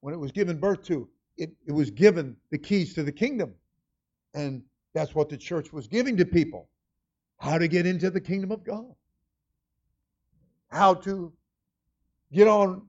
[0.00, 3.54] when it was given birth to it, it was given the keys to the kingdom.
[4.34, 4.62] And
[4.94, 6.68] that's what the church was giving to people
[7.38, 8.94] how to get into the kingdom of God,
[10.68, 11.32] how to
[12.32, 12.86] get on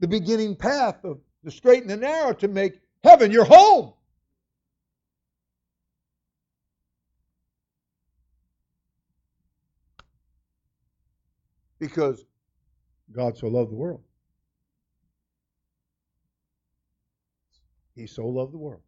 [0.00, 3.92] the beginning path of the straight and the narrow to make heaven your home.
[11.84, 12.24] Because
[13.12, 14.00] God so loved the world
[17.94, 18.82] He so loved the world.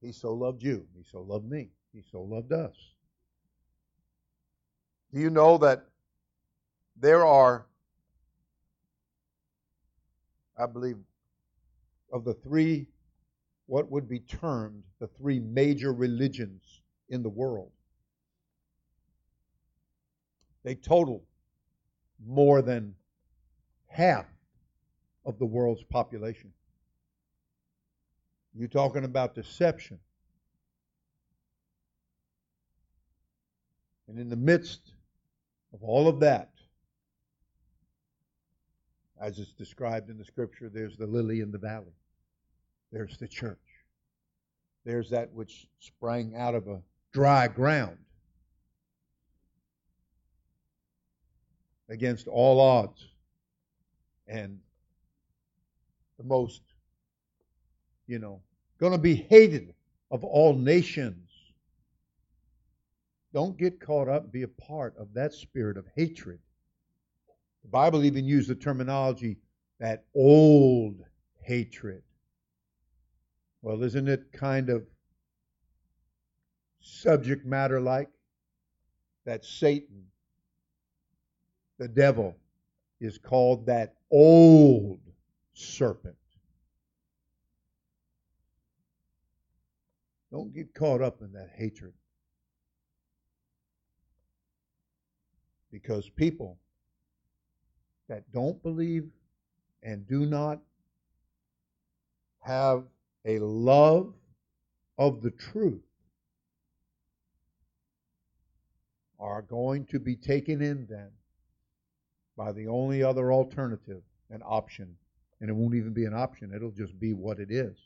[0.00, 0.86] He so loved you.
[0.96, 1.70] He so loved me.
[1.92, 2.74] He so loved us.
[5.12, 5.86] Do you know that
[6.96, 7.66] there are,
[10.58, 10.96] I believe,
[12.12, 12.88] of the three,
[13.66, 17.70] what would be termed the three major religions in the world?
[20.64, 21.24] They total
[22.26, 22.94] more than
[23.88, 24.26] half
[25.24, 26.52] of the world's population.
[28.54, 29.98] You're talking about deception.
[34.08, 34.92] And in the midst
[35.72, 36.50] of all of that,
[39.20, 41.94] as it's described in the scripture, there's the lily in the valley.
[42.90, 43.58] There's the church.
[44.84, 46.80] There's that which sprang out of a
[47.12, 47.98] dry ground
[51.90, 53.06] against all odds.
[54.26, 54.58] And
[56.16, 56.62] the most
[58.10, 58.42] you know,
[58.80, 59.72] going to be hated
[60.10, 61.30] of all nations.
[63.32, 66.40] Don't get caught up, and be a part of that spirit of hatred.
[67.62, 69.36] The Bible even used the terminology
[69.78, 70.96] that old
[71.40, 72.02] hatred.
[73.62, 74.82] Well, isn't it kind of
[76.80, 78.08] subject matter like?
[79.24, 80.06] That Satan,
[81.80, 82.36] the devil
[83.00, 85.00] is called that old
[85.54, 86.14] serpent.
[90.30, 91.94] Don't get caught up in that hatred.
[95.72, 96.58] Because people
[98.10, 99.08] that don't believe
[99.82, 100.60] and do not
[102.40, 102.84] have
[103.24, 104.12] a love
[104.98, 105.80] of the truth
[109.18, 111.08] are going to be taken in then
[112.40, 114.96] by the only other alternative, an option.
[115.42, 117.76] And it won't even be an option, it'll just be what it is.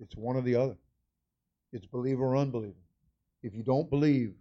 [0.00, 0.78] It's one or the other.
[1.70, 2.72] It's believer or unbeliever.
[3.42, 4.32] If you don't believe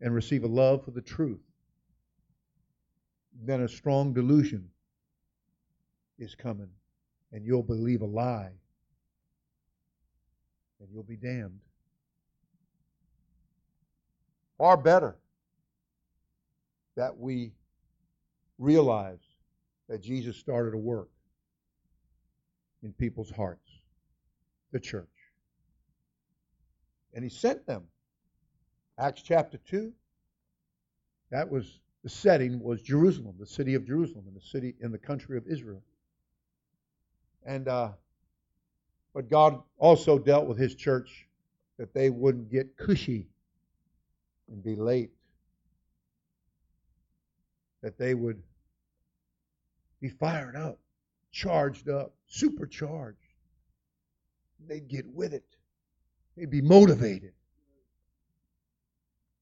[0.00, 1.40] and receive a love for the truth,
[3.44, 4.68] then a strong delusion
[6.20, 6.70] is coming,
[7.32, 8.52] and you'll believe a lie,
[10.78, 11.58] and you'll be damned.
[14.58, 15.16] Far better
[16.94, 17.50] that we
[18.58, 19.20] realize
[19.88, 21.08] that Jesus started a work
[22.82, 23.70] in people's hearts,
[24.72, 25.08] the church.
[27.14, 27.84] And he sent them.
[28.98, 29.92] Acts chapter 2,
[31.30, 34.98] that was the setting was Jerusalem, the city of Jerusalem, and the city in the
[34.98, 35.82] country of Israel.
[37.44, 37.92] And uh,
[39.14, 41.26] but God also dealt with His church
[41.78, 43.28] that they wouldn't get cushy
[44.48, 45.10] and be late,
[47.82, 48.42] that they would
[50.00, 50.78] be fired up,
[51.30, 53.18] charged up, supercharged.
[54.66, 55.44] They'd get with it.
[56.36, 57.32] They'd be motivated.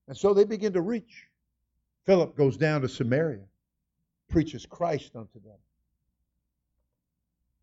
[0.09, 1.29] And so they begin to reach.
[2.07, 3.45] Philip goes down to Samaria,
[4.29, 5.59] preaches Christ unto them.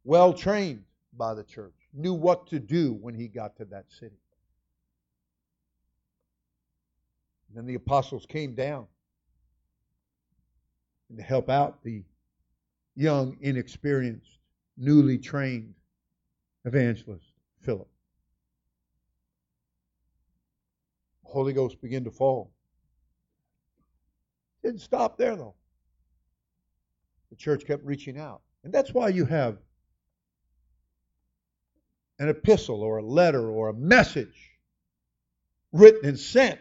[0.04, 0.84] Well trained
[1.18, 4.20] by the church, knew what to do when he got to that city.
[7.50, 8.88] And then the apostles came down
[11.10, 12.04] and to help out the
[12.96, 14.40] young, inexperienced,
[14.78, 15.74] newly trained
[16.66, 17.32] evangelist,
[17.62, 17.88] Philip.
[21.24, 22.52] The Holy Ghost began to fall.
[24.64, 25.56] Didn't stop there, though.
[27.30, 28.42] The church kept reaching out.
[28.64, 29.58] And that's why you have
[32.20, 34.58] an epistle or a letter or a message
[35.72, 36.60] written and sent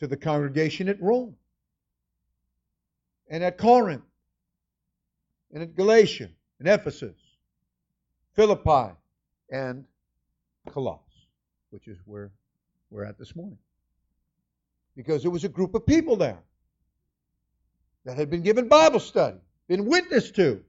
[0.00, 1.36] to the congregation at Rome
[3.28, 4.04] and at Corinth
[5.52, 7.16] and at Galatia and Ephesus,
[8.34, 8.94] Philippi,
[9.50, 9.84] and
[10.70, 11.26] Colossus,
[11.70, 12.30] which is where
[12.90, 13.58] we're at this morning.
[14.96, 16.38] Because there was a group of people there
[18.04, 20.62] that had been given Bible study, been witnessed to,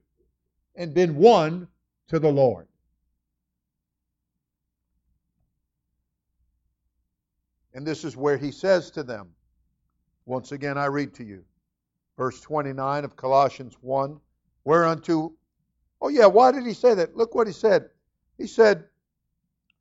[0.74, 1.68] and been won
[2.08, 2.66] to the Lord.
[7.74, 9.28] And this is where he says to them,
[10.24, 11.44] once again I read to you,
[12.16, 14.18] verse 29 of Colossians 1,
[14.64, 15.32] whereunto,
[16.00, 17.16] oh yeah, why did he say that?
[17.16, 17.90] Look what he said.
[18.38, 18.84] He said,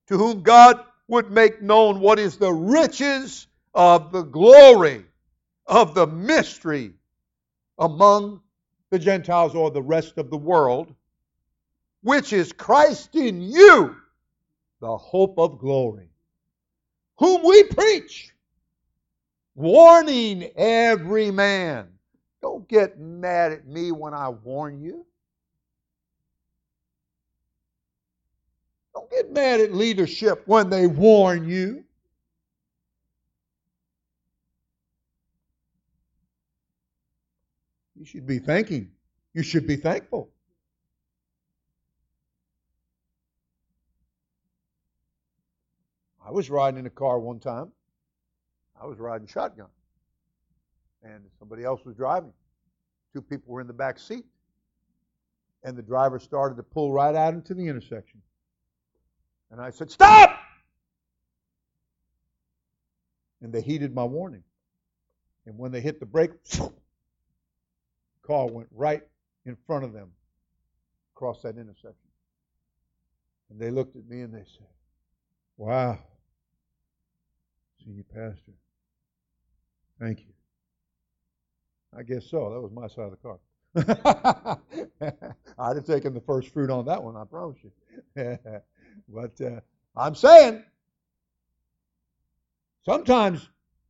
[0.07, 5.05] to whom God would make known what is the riches of the glory
[5.67, 6.93] of the mystery
[7.77, 8.41] among
[8.89, 10.93] the Gentiles or the rest of the world,
[12.01, 13.95] which is Christ in you,
[14.79, 16.09] the hope of glory,
[17.17, 18.31] whom we preach,
[19.55, 21.87] warning every man.
[22.45, 25.03] Don't get mad at me when I warn you.
[28.93, 31.83] Don't get mad at leadership when they warn you.
[37.95, 38.91] You should be thanking.
[39.33, 40.29] You should be thankful.
[46.23, 47.71] I was riding in a car one time.
[48.79, 49.69] I was riding shotgun.
[51.05, 52.33] And somebody else was driving.
[53.13, 54.25] Two people were in the back seat.
[55.63, 58.21] And the driver started to pull right out into the intersection.
[59.51, 60.37] And I said, Stop!
[63.41, 64.43] And they heeded my warning.
[65.45, 66.71] And when they hit the brake, the
[68.25, 69.03] car went right
[69.45, 70.09] in front of them
[71.15, 72.09] across that intersection.
[73.49, 74.67] And they looked at me and they said,
[75.57, 75.99] Wow,
[77.83, 78.53] senior pastor,
[79.99, 80.34] thank you.
[81.97, 82.49] I guess so.
[82.49, 83.39] That was my side of the car.
[85.59, 87.71] I'd have taken the first fruit on that one, I promise you.
[89.09, 89.59] but uh,
[89.95, 90.63] I'm saying,
[92.85, 93.47] sometimes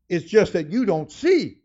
[0.10, 1.60] it's just that you don't see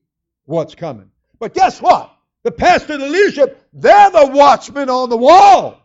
[0.45, 1.11] what's coming.
[1.39, 2.15] But guess what?
[2.43, 5.81] The pastor, the leadership, they're the watchmen on the wall.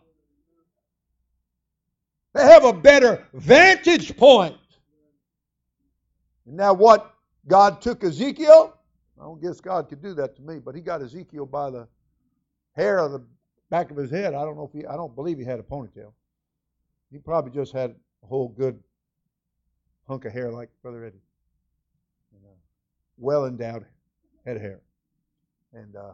[2.34, 4.58] They have a better vantage point.
[6.46, 7.14] Now what
[7.48, 8.74] God took Ezekiel,
[9.20, 11.88] I don't guess God could do that to me, but he got Ezekiel by the
[12.76, 13.24] hair of the
[13.70, 14.34] back of his head.
[14.34, 16.12] I don't know if he I don't believe he had a ponytail.
[17.12, 18.82] He probably just had a whole good
[20.08, 21.22] hunk of hair like Brother Eddie.
[23.18, 23.86] well endowed
[24.46, 24.80] Head hair.
[25.74, 26.14] And uh,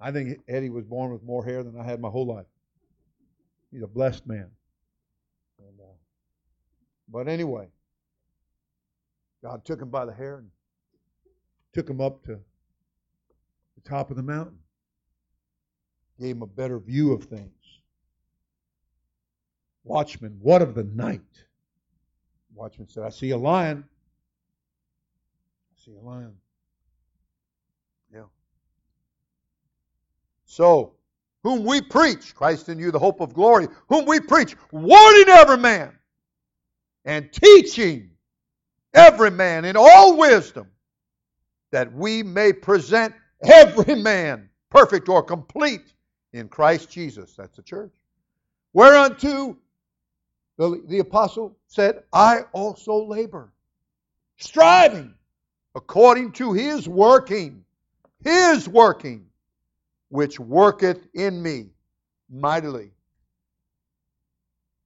[0.00, 2.46] I think Eddie was born with more hair than I had my whole life.
[3.70, 4.50] He's a blessed man.
[5.58, 5.94] And, uh,
[7.08, 7.68] but anyway,
[9.42, 10.48] God took him by the hair and
[11.72, 12.38] took him up to
[13.74, 14.58] the top of the mountain,
[16.20, 17.52] gave him a better view of things.
[19.84, 21.22] Watchman, what of the night?
[22.54, 23.84] Watchman said, I see a lion.
[25.72, 26.34] I see a lion.
[28.12, 28.24] Yeah.
[30.44, 30.94] So,
[31.42, 35.56] whom we preach, Christ in you, the hope of glory, whom we preach, warning every
[35.56, 35.96] man
[37.04, 38.10] and teaching
[38.92, 40.66] every man in all wisdom,
[41.70, 45.92] that we may present every man perfect or complete
[46.32, 47.34] in Christ Jesus.
[47.36, 47.92] That's the church.
[48.72, 49.56] Whereunto
[50.58, 53.52] the, the apostle said, I also labor,
[54.36, 55.14] striving
[55.74, 57.64] according to his working,
[58.24, 59.26] his working,
[60.08, 61.66] which worketh in me
[62.28, 62.90] mightily.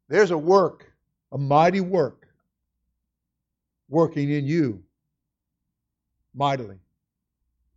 [0.08, 0.92] There's a work,
[1.32, 2.28] a mighty work,
[3.88, 4.82] working in you
[6.34, 6.78] mightily.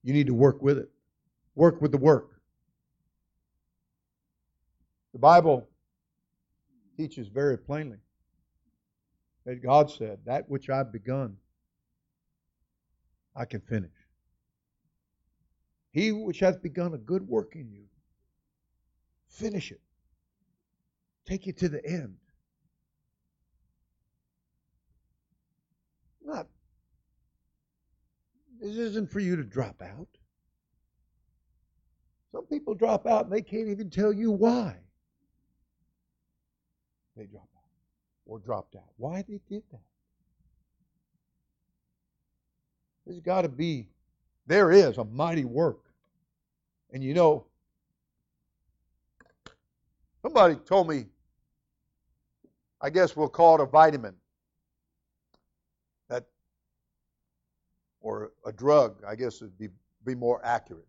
[0.03, 0.89] You need to work with it.
[1.55, 2.29] Work with the work.
[5.13, 5.67] The Bible
[6.97, 7.97] teaches very plainly
[9.45, 11.37] that God said, That which I've begun,
[13.35, 13.91] I can finish.
[15.91, 17.85] He which hath begun a good work in you,
[19.29, 19.79] finish it.
[21.25, 22.17] Take it to the end.
[26.23, 26.47] Not,
[28.65, 30.07] this isn't for you to drop out.
[32.31, 34.75] Some people drop out and they can't even tell you why
[37.15, 37.69] they drop out
[38.25, 38.89] or dropped out.
[38.97, 39.81] Why they did that?
[43.05, 43.87] There's got to be,
[44.47, 45.81] there is a mighty work.
[46.91, 47.45] And you know,
[50.23, 51.05] somebody told me,
[52.81, 54.15] I guess we'll call it a vitamin.
[56.09, 56.25] That,
[58.05, 59.67] or a drug, I guess would be,
[60.05, 60.85] be more accurate.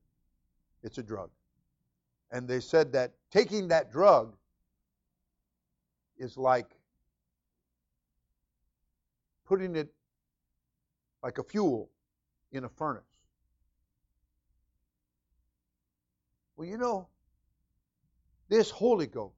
[0.82, 1.30] It's a drug.
[2.30, 4.36] And they said that taking that drug
[6.18, 6.66] is like
[9.46, 9.88] putting it
[11.22, 11.88] like a fuel
[12.52, 13.02] in a furnace.
[16.54, 17.08] Well, you know,
[18.50, 19.32] this Holy Ghost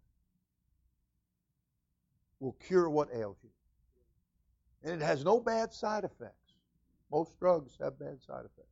[2.40, 3.50] will cure what ails you.
[4.82, 6.47] And it has no bad side effects.
[7.10, 8.68] Most drugs have bad side effects.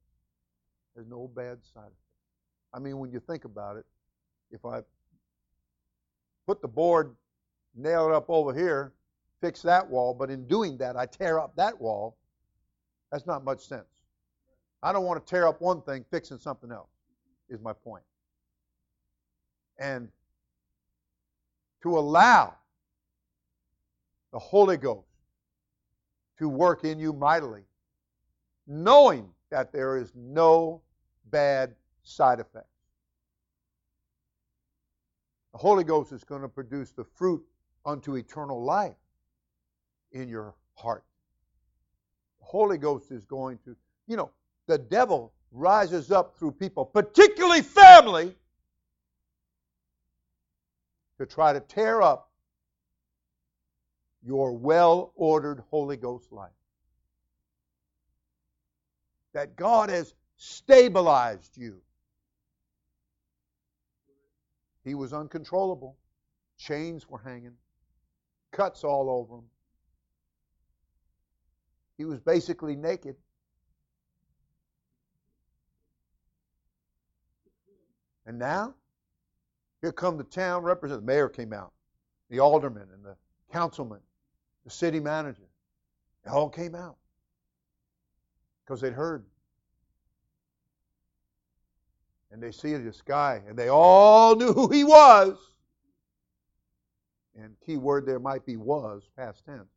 [0.95, 1.93] There's no bad side effects.
[2.72, 3.87] I mean, when you think about it,
[4.51, 4.80] if I
[6.47, 7.14] put the board,
[7.74, 8.93] nail it up over here,
[9.41, 12.16] fix that wall, but in doing that, I tear up that wall,
[13.11, 13.87] that's not much sense.
[14.82, 16.91] I don't want to tear up one thing fixing something else,
[17.49, 18.05] is my point.
[19.78, 20.09] And
[21.82, 22.55] to allow
[24.32, 25.07] the Holy Ghost
[26.39, 27.62] to work in you mightily,
[28.67, 30.83] knowing that there is no
[31.30, 32.67] bad side effects.
[35.53, 37.43] The Holy Ghost is going to produce the fruit
[37.84, 38.97] unto eternal life
[40.13, 41.05] in your heart.
[42.41, 43.76] The Holy Ghost is going to,
[44.07, 44.30] you know,
[44.67, 48.34] the devil rises up through people, particularly family,
[51.18, 52.30] to try to tear up
[54.22, 56.51] your well ordered Holy Ghost life.
[59.37, 61.83] That God has stabilized you.
[64.83, 65.99] He was uncontrollable.
[66.57, 67.53] Chains were hanging,
[68.50, 69.45] cuts all over him.
[71.99, 73.14] He was basically naked.
[78.25, 78.72] And now,
[79.83, 81.04] here come the town representative.
[81.04, 81.75] The mayor came out,
[82.30, 83.17] the alderman and the
[83.53, 84.00] councilman,
[84.64, 85.50] the city manager.
[86.25, 86.96] They all came out
[88.67, 89.25] because they'd heard.
[92.30, 95.37] And they see this guy, and they all knew who he was.
[97.37, 99.68] And key word there might be was, past tense.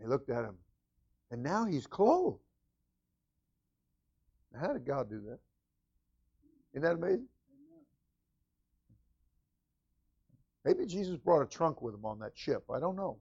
[0.00, 0.56] They looked at him.
[1.30, 2.40] And now he's clothed.
[4.52, 5.38] Now, how did God do that?
[6.72, 7.28] Isn't that amazing?
[10.64, 12.64] Maybe Jesus brought a trunk with him on that ship.
[12.72, 13.18] I don't know.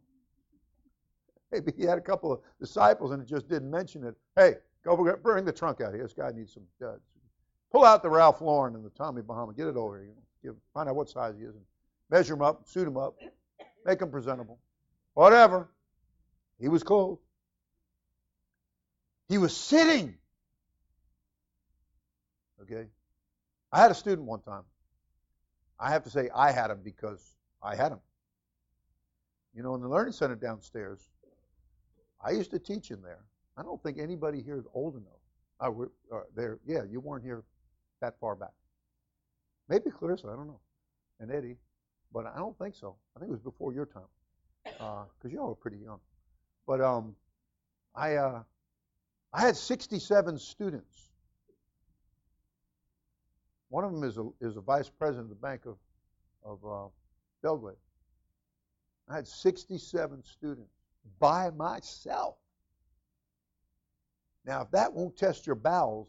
[1.51, 4.15] Maybe he had a couple of disciples and it just didn't mention it.
[4.35, 6.03] Hey, go bring the trunk out here.
[6.03, 7.01] This guy needs some duds.
[7.71, 9.53] Pull out the Ralph Lauren and the Tommy Bahama.
[9.53, 10.55] Get it over here.
[10.73, 11.63] Find out what size he is and
[12.09, 13.15] measure him up, suit him up,
[13.85, 14.59] make him presentable.
[15.13, 15.69] Whatever.
[16.59, 17.21] He was clothed.
[19.27, 20.17] He was sitting
[22.69, 22.87] Okay?
[23.71, 24.63] I had a student one time.
[25.79, 27.99] I have to say I had him because I had him.
[29.55, 31.09] You know, in the learning center downstairs,
[32.23, 33.23] I used to teach in there.
[33.57, 35.19] I don't think anybody here is old enough.
[35.59, 37.43] I were, uh, there, yeah, you weren't here
[38.01, 38.53] that far back.
[39.69, 40.59] Maybe Clarissa, I don't know,
[41.19, 41.57] and Eddie,
[42.13, 42.95] but I don't think so.
[43.15, 44.03] I think it was before your time,
[44.63, 45.99] because uh, y'all were pretty young.
[46.65, 47.15] But um,
[47.95, 48.43] I uh,
[49.33, 51.09] I had 67 students.
[53.69, 55.77] One of them is a is a vice president of the Bank of
[56.43, 56.87] of uh,
[57.41, 57.77] Belgrade.
[59.09, 60.76] I had 67 students
[61.19, 62.35] by myself.
[64.45, 66.07] Now, if that won't test your bowels,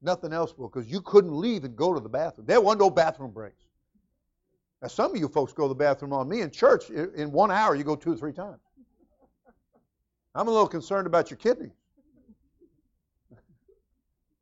[0.00, 2.46] nothing else will, because you couldn't leave and go to the bathroom.
[2.46, 3.64] There wasn't no bathroom breaks.
[4.80, 6.90] Now, some of you folks go to the bathroom on me in church.
[6.90, 8.60] In one hour, you go two or three times.
[10.34, 11.72] I'm a little concerned about your kidneys.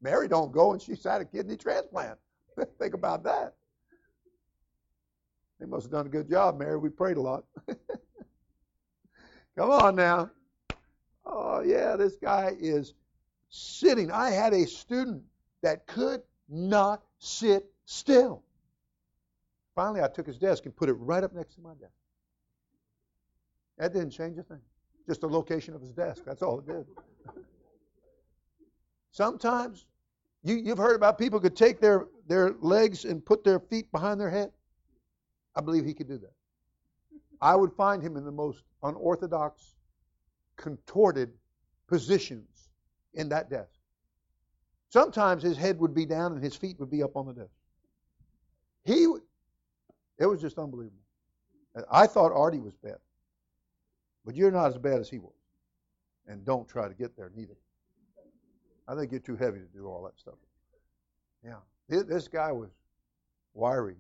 [0.01, 2.19] Mary don't go, and she's had a kidney transplant.
[2.79, 3.55] Think about that.
[5.61, 6.77] They must have done a good job, Mary.
[6.77, 7.45] We prayed a lot.
[9.57, 10.31] Come on now.
[11.25, 12.95] Oh, yeah, this guy is
[13.51, 14.11] sitting.
[14.11, 15.23] I had a student
[15.63, 18.43] that could not sit still.
[19.75, 21.93] Finally, I took his desk and put it right up next to my desk.
[23.79, 24.61] That didn't change a thing.
[25.07, 26.23] Just the location of his desk.
[26.25, 26.87] That's all it did.
[29.11, 29.87] Sometimes
[30.43, 34.21] you, you've heard about people could take their, their legs and put their feet behind
[34.21, 34.51] their head.
[35.55, 36.33] I believe he could do that.
[37.43, 39.75] I would find him in the most unorthodox,
[40.57, 41.33] contorted
[41.89, 42.69] positions
[43.15, 43.81] in that desk.
[44.91, 47.51] Sometimes his head would be down and his feet would be up on the desk.
[48.85, 49.09] He,
[50.19, 50.97] it was just unbelievable.
[51.91, 52.99] I thought Artie was bad,
[54.25, 55.35] but you're not as bad as he was,
[56.29, 57.57] and don't try to get there neither.
[58.87, 60.35] I think you're too heavy to do all that stuff.
[61.45, 61.57] Yeah,
[61.89, 62.71] this guy was
[63.55, 63.97] wiry,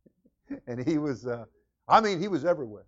[0.66, 1.26] and he was.
[1.26, 1.46] Uh,
[1.88, 2.86] I mean, he was everywhere.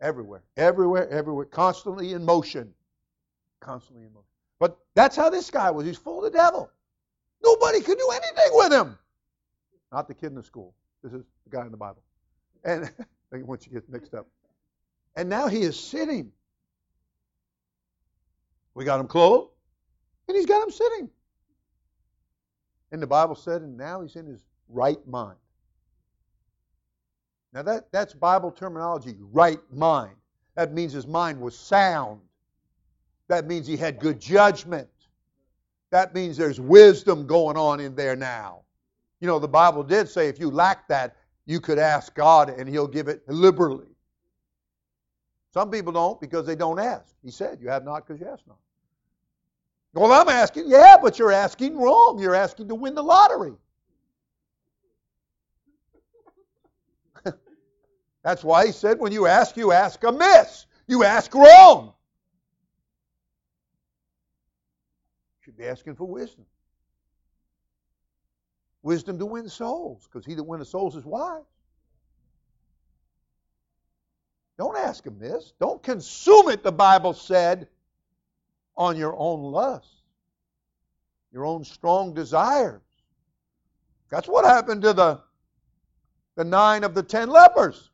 [0.00, 2.72] Everywhere, everywhere, everywhere, constantly in motion.
[3.60, 4.26] Constantly in motion.
[4.58, 5.84] But that's how this guy was.
[5.84, 6.70] He's full of the devil.
[7.44, 8.98] Nobody could do anything with him.
[9.92, 10.74] Not the kid in the school.
[11.02, 12.02] This is the guy in the Bible.
[12.64, 12.90] And
[13.46, 14.26] once you get mixed up.
[15.16, 16.32] And now he is sitting.
[18.74, 19.50] We got him clothed,
[20.28, 21.10] and he's got him sitting.
[22.92, 25.36] And the Bible said, and now he's in his right mind.
[27.52, 30.14] Now, that, that's Bible terminology, right mind.
[30.54, 32.20] That means his mind was sound.
[33.28, 34.88] That means he had good judgment.
[35.90, 38.62] That means there's wisdom going on in there now.
[39.20, 41.16] You know, the Bible did say if you lack that,
[41.46, 43.86] you could ask God and he'll give it liberally.
[45.52, 47.14] Some people don't because they don't ask.
[47.24, 48.58] He said, You have not because you ask not.
[49.92, 52.20] Well, I'm asking, yeah, but you're asking wrong.
[52.20, 53.54] You're asking to win the lottery.
[58.22, 60.66] That's why he said, when you ask, you ask amiss.
[60.86, 61.94] You ask wrong.
[65.38, 66.44] You should be asking for wisdom.
[68.82, 71.44] Wisdom to win souls, because he that winneth souls is wise.
[74.58, 75.52] Don't ask amiss.
[75.60, 77.68] Don't consume it, the Bible said,
[78.76, 80.02] on your own lust,
[81.32, 82.80] your own strong desires.
[84.10, 85.20] That's what happened to the,
[86.36, 87.89] the nine of the ten lepers.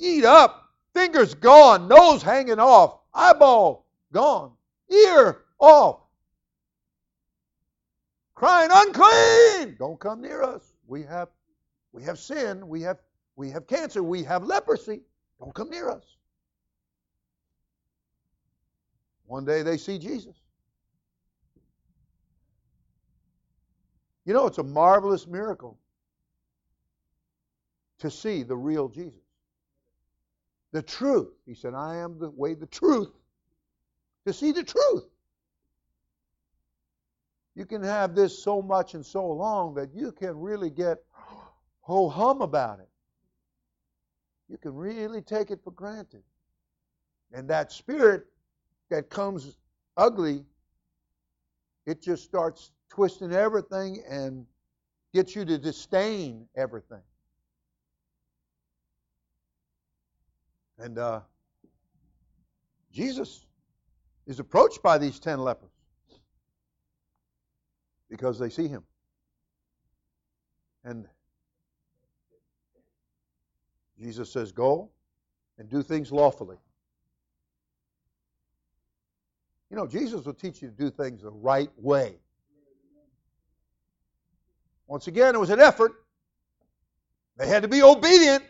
[0.00, 0.70] Eat up.
[0.94, 1.86] Fingers gone.
[1.86, 2.98] Nose hanging off.
[3.14, 4.52] Eyeball gone.
[4.90, 6.00] Ear off.
[8.34, 9.76] Crying unclean.
[9.78, 10.72] Don't come near us.
[10.86, 11.28] We have
[11.92, 12.66] we have sin.
[12.66, 12.98] We have
[13.36, 14.02] we have cancer.
[14.02, 15.02] We have leprosy.
[15.38, 16.04] Don't come near us.
[19.26, 20.34] One day they see Jesus.
[24.24, 25.78] You know, it's a marvelous miracle
[27.98, 29.29] to see the real Jesus
[30.72, 31.28] the truth.
[31.46, 33.10] He said, I am the way, the truth,
[34.26, 35.04] to see the truth.
[37.54, 40.98] You can have this so much and so long that you can really get
[41.80, 42.88] ho hum about it.
[44.48, 46.22] You can really take it for granted.
[47.32, 48.26] And that spirit
[48.88, 49.56] that comes
[49.96, 50.44] ugly,
[51.86, 54.46] it just starts twisting everything and
[55.12, 57.02] gets you to disdain everything.
[60.80, 61.20] And uh,
[62.90, 63.46] Jesus
[64.26, 65.70] is approached by these ten lepers
[68.08, 68.82] because they see him.
[70.82, 71.06] And
[74.00, 74.88] Jesus says, Go
[75.58, 76.56] and do things lawfully.
[79.70, 82.16] You know, Jesus will teach you to do things the right way.
[84.86, 85.92] Once again, it was an effort.
[87.36, 88.42] They had to be obedient.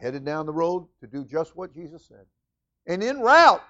[0.00, 2.24] Headed down the road to do just what Jesus said.
[2.86, 3.62] And en route,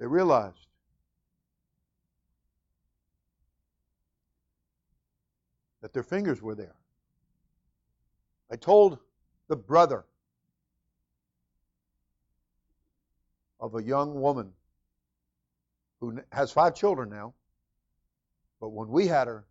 [0.00, 0.66] they realized
[5.82, 6.74] that their fingers were there.
[8.50, 8.98] I told
[9.48, 10.04] the brother
[13.60, 14.52] of a young woman
[16.00, 17.34] who has five children now,
[18.60, 19.44] but when we had her,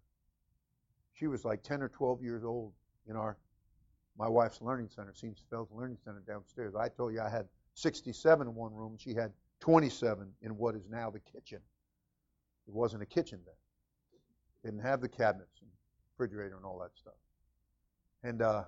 [1.13, 2.73] she was like 10 or 12 years old
[3.07, 3.37] in our
[4.17, 6.73] my wife's learning center, Seams Feld's Learning Center downstairs.
[6.75, 8.95] I told you I had 67 in one room.
[8.97, 11.59] She had 27 in what is now the kitchen.
[12.67, 14.71] It wasn't a kitchen then.
[14.71, 15.69] Didn't have the cabinets and
[16.11, 17.13] refrigerator and all that stuff.
[18.23, 18.63] And uh,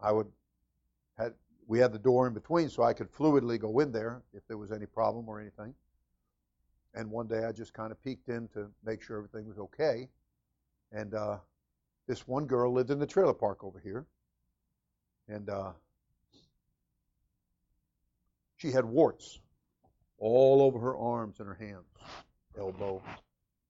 [0.00, 0.28] I would
[1.18, 1.34] had
[1.66, 4.58] we had the door in between so I could fluidly go in there if there
[4.58, 5.74] was any problem or anything.
[6.94, 10.08] And one day I just kind of peeked in to make sure everything was okay.
[10.92, 11.38] And uh,
[12.06, 14.06] this one girl lived in the trailer park over here.
[15.28, 15.72] And uh,
[18.56, 19.40] she had warts
[20.18, 21.86] all over her arms and her hands,
[22.58, 23.02] elbow,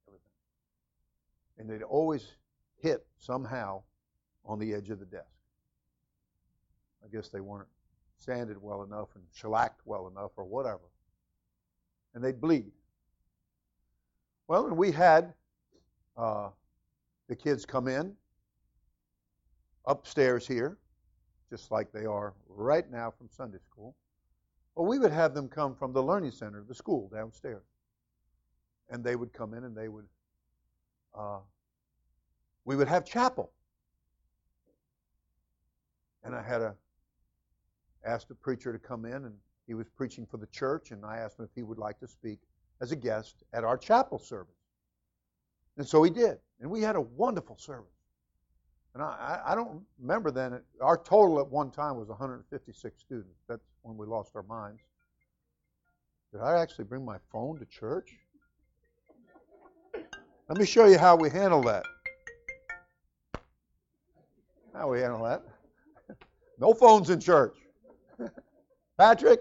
[0.07, 0.21] everything.
[1.59, 2.27] And they'd always
[2.83, 3.83] hit somehow
[4.45, 5.25] on the edge of the desk.
[7.05, 7.69] I guess they weren't
[8.19, 10.91] sanded well enough and shellacked well enough or whatever.
[12.15, 12.73] And they'd bleed.
[14.47, 15.33] Well, and we had
[16.17, 16.51] uh,
[17.29, 18.15] the kids come in
[19.87, 20.77] upstairs here,
[21.53, 23.95] just like they are right now from Sunday school.
[24.75, 27.67] Well, we would have them come from the learning center, the school downstairs.
[28.89, 30.07] And they would come in and they would,
[31.15, 31.41] uh,
[32.65, 33.53] we would have chapel.
[36.25, 36.75] And I had a,
[38.03, 39.35] asked a preacher to come in and
[39.67, 42.09] he was preaching for the church and I asked him if he would like to
[42.09, 42.39] speak
[42.81, 44.55] as a guest at our chapel service.
[45.77, 46.39] And so he did.
[46.63, 48.02] And we had a wonderful service.
[48.95, 53.41] And I, I don't remember then, our total at one time was 156 students.
[53.49, 54.83] That's when we lost our minds.
[56.33, 58.17] Did I actually bring my phone to church?
[60.49, 61.85] Let me show you how we handle that.
[64.75, 65.43] How we handle that.
[66.59, 67.57] No phones in church.
[68.99, 69.41] Patrick,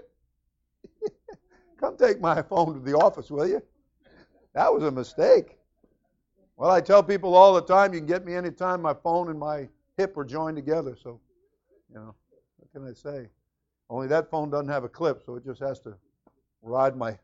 [1.79, 3.61] come take my phone to the office, will you?
[4.55, 5.59] That was a mistake.
[6.61, 8.83] Well, I tell people all the time, you can get me anytime.
[8.83, 9.67] My phone and my
[9.97, 10.95] hip are joined together.
[10.95, 11.19] So,
[11.89, 12.13] you know,
[12.57, 13.29] what can I say?
[13.89, 15.95] Only that phone doesn't have a clip, so it just has to
[16.61, 17.17] ride my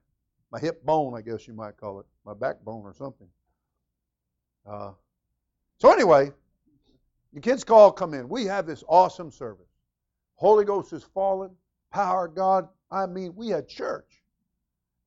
[0.51, 3.27] my hip bone, I guess you might call it, my backbone or something.
[4.67, 4.93] Uh,
[5.77, 6.31] so anyway,
[7.31, 8.27] the kids call come in.
[8.27, 9.69] We have this awesome service.
[10.33, 11.51] Holy Ghost is fallen.
[11.93, 12.69] Power of God.
[12.89, 14.23] I mean, we had church.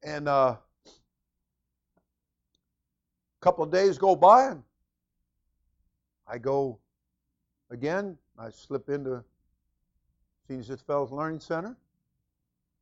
[0.05, 0.55] And uh,
[3.41, 4.63] couple of days go by, and
[6.27, 6.79] I go
[7.71, 8.17] again.
[8.39, 9.23] I slip into
[10.49, 10.81] St.
[10.87, 11.77] Feld's Learning Center,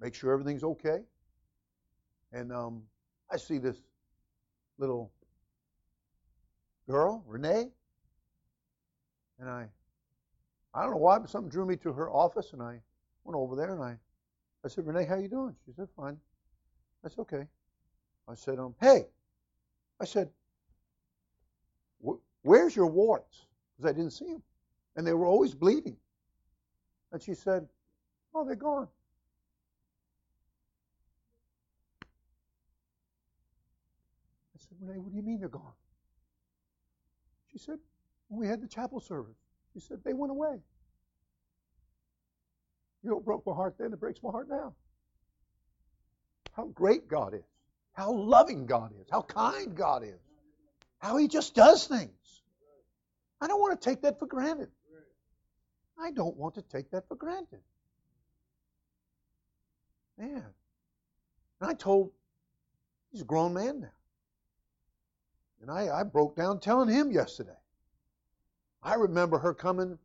[0.00, 1.00] make sure everything's okay.
[2.32, 2.82] And um,
[3.30, 3.76] I see this
[4.78, 5.10] little
[6.88, 7.68] girl, Renee,
[9.38, 9.66] and I,
[10.74, 12.80] I don't know why, but something drew me to her office, and I
[13.24, 13.96] went over there and I,
[14.64, 15.54] I said, Renee, how you doing?
[15.66, 16.16] She said, fine.
[17.02, 17.46] Said, okay.
[18.26, 19.06] I said, um, hey,
[20.00, 20.28] I said,
[22.42, 23.46] Where's your warts?
[23.76, 24.42] Because I didn't see them.
[24.96, 25.96] And they were always bleeding.
[27.12, 27.66] And she said,
[28.34, 28.88] Oh, they're gone.
[34.54, 35.72] I said, Renee, what do you mean they're gone?
[37.50, 37.78] She said,
[38.28, 39.36] When we had the chapel service,
[39.72, 40.58] she said, They went away.
[43.02, 44.74] You know, it broke my heart then, it breaks my heart now.
[46.52, 47.44] How great God is,
[47.92, 50.27] how loving God is, how kind God is,
[50.98, 52.10] how He just does things.
[53.40, 54.68] I don't want to take that for granted.
[56.00, 57.60] I don't want to take that for granted.
[60.16, 60.44] Man.
[61.60, 62.12] And I told,
[63.10, 63.88] he's a grown man now.
[65.60, 67.50] And I, I broke down telling him yesterday.
[68.82, 69.98] I remember her coming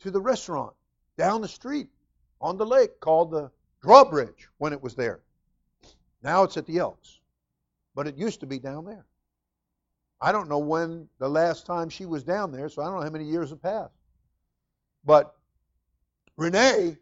[0.00, 0.74] to the restaurant
[1.16, 1.88] down the street
[2.40, 3.50] on the lake called the
[3.82, 5.20] Drawbridge when it was there.
[6.22, 7.18] Now it's at the Elks.
[7.94, 9.04] But it used to be down there.
[10.20, 13.02] I don't know when the last time she was down there, so I don't know
[13.02, 13.94] how many years have passed.
[15.04, 15.34] But
[16.36, 16.96] Renee,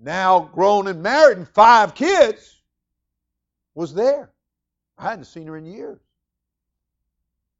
[0.00, 2.60] now grown and married and five kids,
[3.74, 4.30] was there.
[4.98, 6.00] I hadn't seen her in years.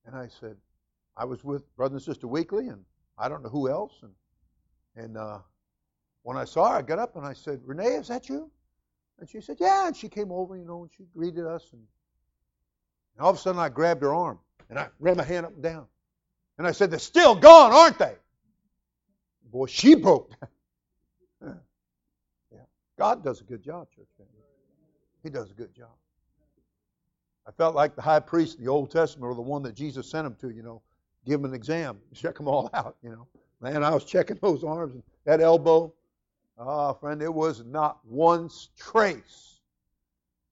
[0.07, 0.57] And I said,
[1.17, 2.85] I was with Brother and Sister Weekly, and
[3.17, 3.93] I don't know who else.
[4.03, 4.13] And,
[4.97, 5.39] and uh,
[6.23, 8.51] when I saw her, I got up and I said, Renee, is that you?
[9.21, 9.87] And she said, Yeah.
[9.87, 11.69] And she came over, you know, and she greeted us.
[11.73, 11.83] And,
[13.17, 14.39] and all of a sudden, I grabbed her arm.
[14.71, 15.87] And I ran my hand up and down.
[16.57, 18.15] And I said, They're still gone, aren't they?
[19.53, 21.59] Boy, she broke down.
[22.53, 22.61] yeah.
[22.97, 24.33] God does a good job, church family.
[25.25, 25.91] He does a good job.
[27.47, 30.09] I felt like the high priest in the Old Testament or the one that Jesus
[30.09, 30.83] sent him to, you know,
[31.27, 33.27] give him an exam, check them all out, you know.
[33.61, 35.93] Man, I was checking those arms and that elbow.
[36.59, 39.61] Ah, friend, it was not one trace.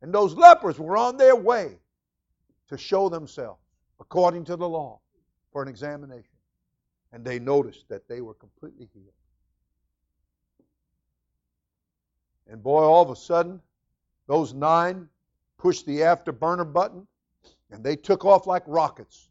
[0.00, 1.78] And those lepers were on their way
[2.68, 3.60] to show themselves
[4.00, 5.00] according to the law
[5.52, 6.24] for an examination.
[7.12, 9.12] And they noticed that they were completely healed.
[12.50, 13.60] And boy, all of a sudden,
[14.26, 15.08] those nine
[15.58, 17.06] pushed the afterburner button
[17.70, 19.30] and they took off like rockets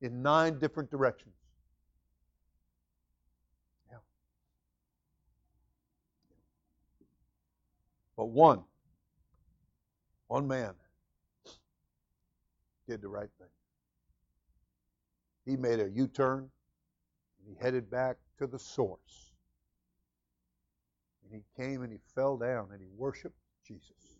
[0.00, 1.34] in nine different directions.
[8.16, 8.62] But one,
[10.28, 10.74] one man
[12.86, 13.51] did the right thing.
[15.44, 16.50] He made a U turn
[17.38, 19.32] and he headed back to the source.
[21.24, 23.36] And he came and he fell down and he worshiped
[23.66, 24.18] Jesus.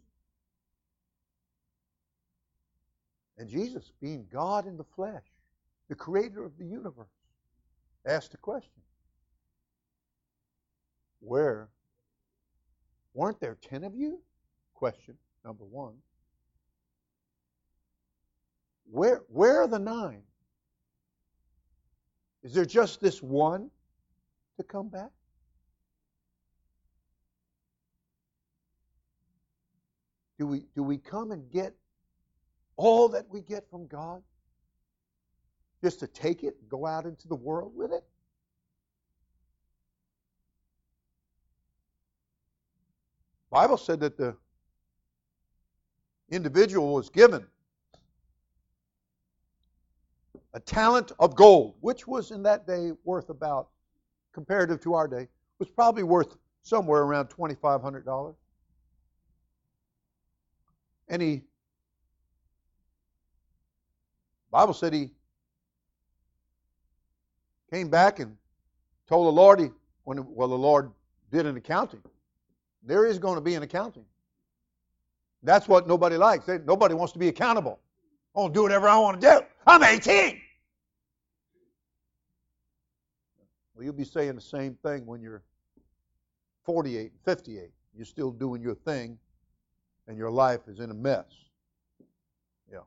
[3.39, 5.25] And Jesus, being God in the flesh,
[5.89, 7.07] the creator of the universe,
[8.07, 8.83] asked a question
[11.21, 11.69] Where?
[13.15, 14.21] Weren't there ten of you?
[14.75, 15.95] Question number one.
[18.91, 20.23] Where, where are the nine?
[22.43, 23.71] Is there just this one
[24.57, 25.11] to come back?
[30.39, 31.73] Do we, do we come and get
[32.77, 34.23] all that we get from God
[35.83, 38.03] just to take it and go out into the world with it?
[43.51, 44.35] The Bible said that the
[46.31, 47.47] individual was given
[50.55, 53.69] a talent of gold, which was in that day worth about,
[54.33, 58.35] comparative to our day, was probably worth somewhere around $2,500.
[61.09, 61.43] And he,
[64.51, 65.11] Bible said he
[67.71, 68.37] came back and
[69.09, 69.69] told the Lord, he,
[70.05, 70.93] well, the Lord
[71.31, 72.03] did an accounting.
[72.83, 74.05] There is going to be an accounting.
[75.43, 76.47] That's what nobody likes.
[76.67, 77.81] Nobody wants to be accountable.
[78.37, 79.41] I want to do whatever I want to do.
[79.67, 80.42] I'm 18.
[83.75, 85.43] Well, you'll be saying the same thing when you're
[86.65, 87.71] 48 and 58.
[87.95, 89.19] You're still doing your thing,
[90.07, 91.27] and your life is in a mess.
[92.71, 92.81] Yeah.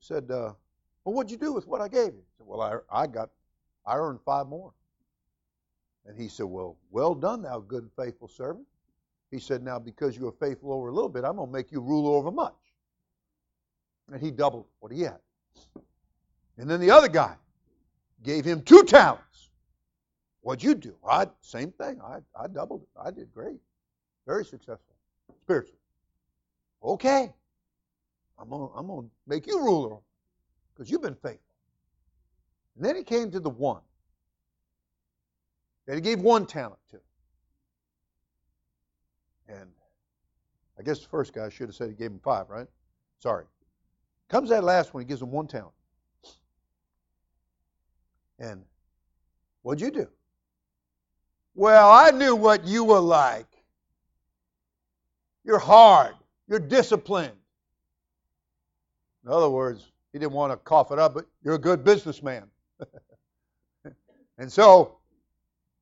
[0.00, 0.52] Said, uh,
[1.04, 2.22] well, what'd you do with what I gave you?
[2.22, 3.30] I said, well, I, I got,
[3.86, 4.72] I earned five more.
[6.06, 8.66] And he said, well, well done, thou good and faithful servant.
[9.30, 11.72] He said, now because you are faithful over a little bit, I'm going to make
[11.72, 12.54] you ruler over much.
[14.12, 15.18] And he doubled what he had.
[16.58, 17.36] And then the other guy
[18.24, 19.50] gave him two talents.
[20.40, 20.94] What'd you do?
[21.08, 22.00] I same thing.
[22.02, 22.88] I, I doubled it.
[23.00, 23.60] I did great.
[24.26, 24.94] Very successful.
[25.42, 25.78] Spiritually.
[26.82, 27.32] Okay.
[28.38, 29.96] I'm gonna, I'm gonna make you ruler
[30.74, 31.40] because you've been faithful.
[32.76, 33.80] And then he came to the one
[35.86, 37.00] that he gave one talent to.
[39.48, 39.70] And
[40.78, 42.66] I guess the first guy should have said he gave him five, right?
[43.20, 43.44] Sorry.
[44.28, 45.74] Comes that last one, he gives him one talent.
[48.38, 48.64] And
[49.62, 50.08] what'd you do?
[51.54, 53.46] Well, I knew what you were like.
[55.44, 56.14] You're hard.
[56.48, 57.36] You're disciplined.
[59.24, 62.44] In other words, he didn't want to cough it up, but you're a good businessman.
[64.38, 64.96] and so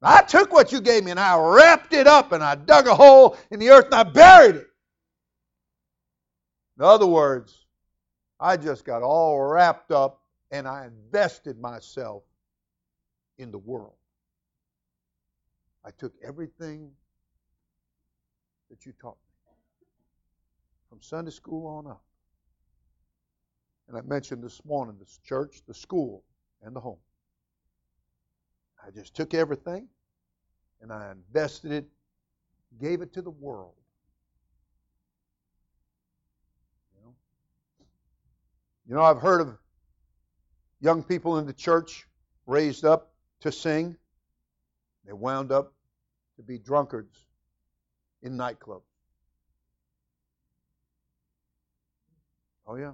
[0.02, 2.94] I took what you gave me and I wrapped it up and I dug a
[2.94, 4.66] hole in the earth and I buried it.
[6.78, 7.66] In other words,
[8.40, 10.20] I just got all wrapped up
[10.50, 12.24] and I invested myself
[13.38, 13.94] in the world.
[15.84, 16.90] I took everything
[18.70, 19.56] that you taught me
[20.88, 22.02] from Sunday school on up.
[23.88, 26.22] And I mentioned this morning the church, the school,
[26.62, 26.98] and the home.
[28.84, 29.88] I just took everything
[30.80, 31.86] and I invested it,
[32.80, 33.74] gave it to the world.
[36.94, 37.14] You know,
[38.88, 39.56] you know I've heard of
[40.80, 42.06] young people in the church
[42.46, 43.11] raised up
[43.42, 43.96] to sing.
[45.06, 45.72] They wound up
[46.36, 47.26] to be drunkards
[48.22, 48.82] in nightclubs.
[52.66, 52.92] Oh, yeah.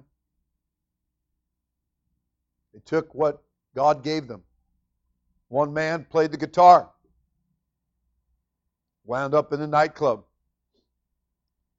[2.73, 3.41] They took what
[3.75, 4.43] God gave them
[5.49, 6.89] one man played the guitar,
[9.03, 10.23] wound up in the nightclub.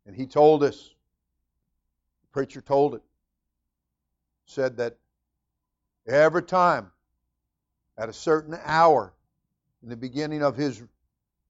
[0.07, 0.91] And he told us,
[2.23, 3.03] the preacher told it.
[4.45, 4.99] said that
[6.09, 6.91] every time
[8.01, 9.13] at a certain hour
[9.83, 10.83] in the beginning of his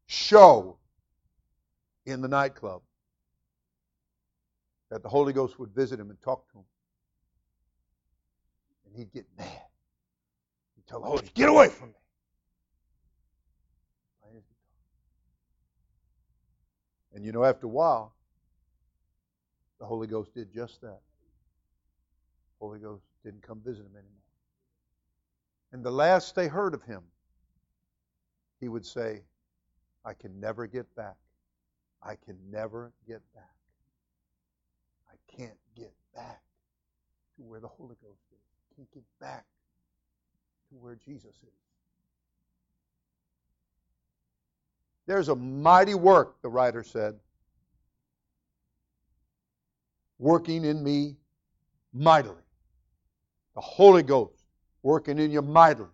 [0.07, 0.77] show
[2.05, 2.83] in the nightclub
[4.91, 6.65] that the Holy Ghost would visit him and talk to him.
[8.85, 9.47] And he'd get mad.
[10.75, 11.95] He'd tell the Holy Ghost, get away from me.
[17.13, 18.15] And you know, after a while,
[19.79, 21.01] the Holy Ghost did just that.
[22.59, 24.20] The Holy Ghost didn't come visit him anymore.
[25.73, 27.03] And the last they heard of him,
[28.61, 29.23] he would say,
[30.05, 31.17] I can never get back.
[32.03, 33.45] I can never get back.
[35.11, 36.41] I can't get back
[37.37, 38.39] to where the Holy Ghost is.
[38.39, 39.45] I can't get back
[40.71, 41.61] to where Jesus is.
[45.07, 47.19] There's a mighty work, the writer said,
[50.19, 51.17] working in me
[51.93, 52.37] mightily.
[53.55, 54.40] The Holy Ghost
[54.83, 55.89] working in you mightily.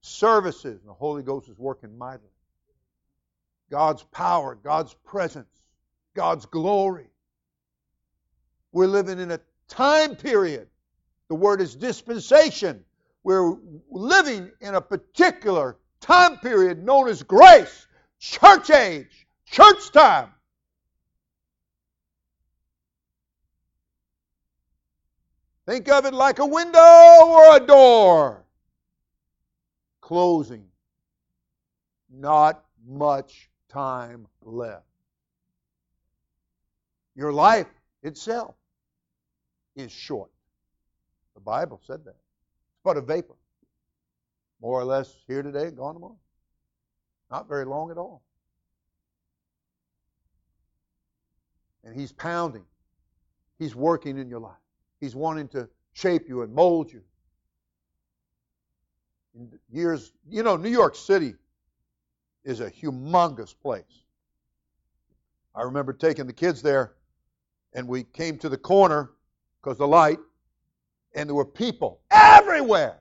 [0.00, 2.28] Services, the Holy Ghost is working mightily.
[3.70, 5.48] God's power, God's presence,
[6.14, 7.08] God's glory.
[8.72, 10.68] We're living in a time period.
[11.28, 12.84] The word is dispensation.
[13.22, 13.56] We're
[13.90, 17.86] living in a particular time period known as grace,
[18.18, 20.33] church age, church time.
[25.66, 28.44] Think of it like a window or a door.
[30.00, 30.66] Closing.
[32.10, 34.84] Not much time left.
[37.16, 37.66] Your life
[38.02, 38.54] itself
[39.74, 40.30] is short.
[41.34, 42.10] The Bible said that.
[42.10, 43.34] It's but a vapor.
[44.60, 46.18] More or less here today, gone tomorrow.
[47.30, 48.22] Not very long at all.
[51.82, 52.64] And He's pounding.
[53.58, 54.63] He's working in your life.
[55.04, 57.02] He's wanting to shape you and mold you.
[59.34, 61.34] In years, you know, New York City
[62.42, 64.04] is a humongous place.
[65.54, 66.94] I remember taking the kids there,
[67.74, 69.10] and we came to the corner
[69.60, 70.18] because the light,
[71.14, 72.96] and there were people everywhere.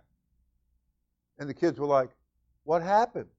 [1.40, 2.10] And the kids were like,
[2.66, 3.30] What happened?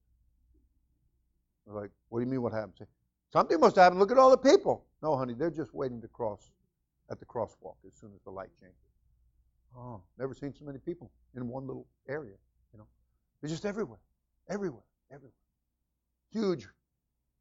[1.67, 2.89] We're like, What do you mean, what happened?
[3.31, 3.99] Something must happen.
[3.99, 4.87] Look at all the people.
[5.03, 6.51] No, honey, they're just waiting to cross
[7.11, 8.79] at the crosswalk as soon as the light changes.
[9.77, 12.35] Oh, never seen so many people in one little area.
[12.73, 12.87] You know,
[13.41, 13.99] they're just everywhere,
[14.49, 15.33] everywhere, everywhere.
[16.33, 16.67] Huge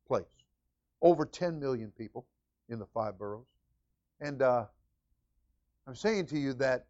[0.07, 0.25] place.
[1.01, 2.25] Over 10 million people
[2.69, 3.45] in the five boroughs.
[4.19, 4.65] And uh,
[5.87, 6.85] I'm saying to you that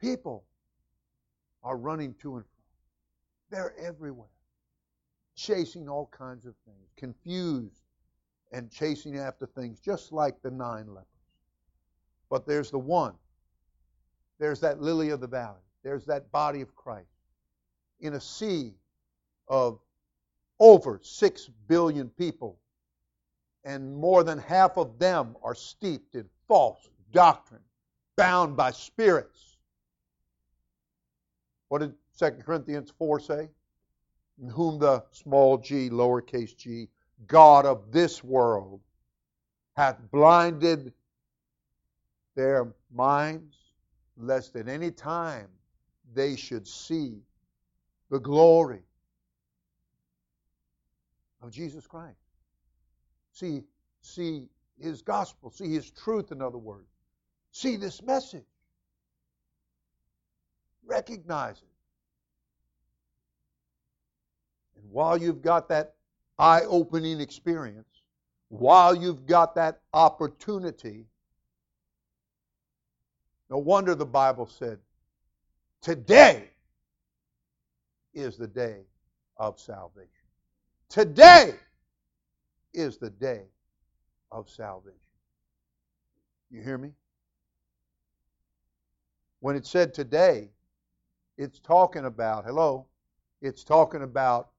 [0.00, 0.44] people
[1.62, 2.64] are running to and fro.
[3.50, 4.28] They're everywhere,
[5.36, 7.82] chasing all kinds of things, confused
[8.52, 11.13] and chasing after things, just like the nine lepers.
[12.34, 13.14] But there's the one.
[14.40, 15.60] There's that lily of the valley.
[15.84, 17.06] There's that body of Christ
[18.00, 18.74] in a sea
[19.46, 19.78] of
[20.58, 22.58] over 6 billion people.
[23.64, 27.62] And more than half of them are steeped in false doctrine,
[28.16, 29.56] bound by spirits.
[31.68, 33.48] What did 2 Corinthians 4 say?
[34.42, 36.88] In whom the small g, lowercase g,
[37.28, 38.80] God of this world
[39.76, 40.92] hath blinded
[42.34, 43.56] their minds,
[44.16, 45.48] lest at any time
[46.14, 47.18] they should see
[48.10, 48.82] the glory
[51.42, 52.18] of Jesus Christ.
[53.32, 53.62] See,
[54.00, 54.46] see
[54.80, 56.88] his gospel, see his truth, in other words.
[57.50, 58.44] See this message.
[60.86, 61.68] Recognize it.
[64.76, 65.94] And while you've got that
[66.38, 68.02] eye opening experience,
[68.48, 71.06] while you've got that opportunity,
[73.50, 74.78] no wonder the Bible said,
[75.82, 76.48] Today
[78.14, 78.80] is the day
[79.36, 80.08] of salvation.
[80.88, 81.54] Today
[82.72, 83.42] is the day
[84.30, 84.98] of salvation.
[86.50, 86.92] You hear me?
[89.40, 90.48] When it said today,
[91.36, 92.86] it's talking about, hello,
[93.42, 94.50] it's talking about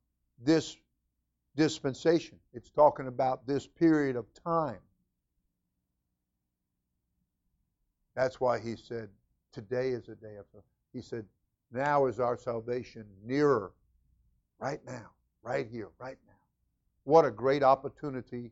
[0.44, 0.78] this
[1.56, 2.38] dispensation.
[2.54, 4.78] It's talking about this period of time.
[8.16, 9.10] That's why he said,
[9.52, 10.46] Today is a day of
[10.94, 11.26] He said,
[11.72, 13.72] Now is our salvation nearer.
[14.60, 15.12] Right now.
[15.44, 15.90] Right here.
[16.00, 16.34] Right now.
[17.04, 18.52] What a great opportunity.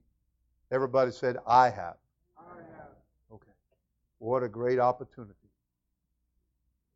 [0.71, 1.95] Everybody said, I have.
[2.37, 2.91] I have.
[3.33, 3.51] Okay.
[4.19, 5.33] What a great opportunity.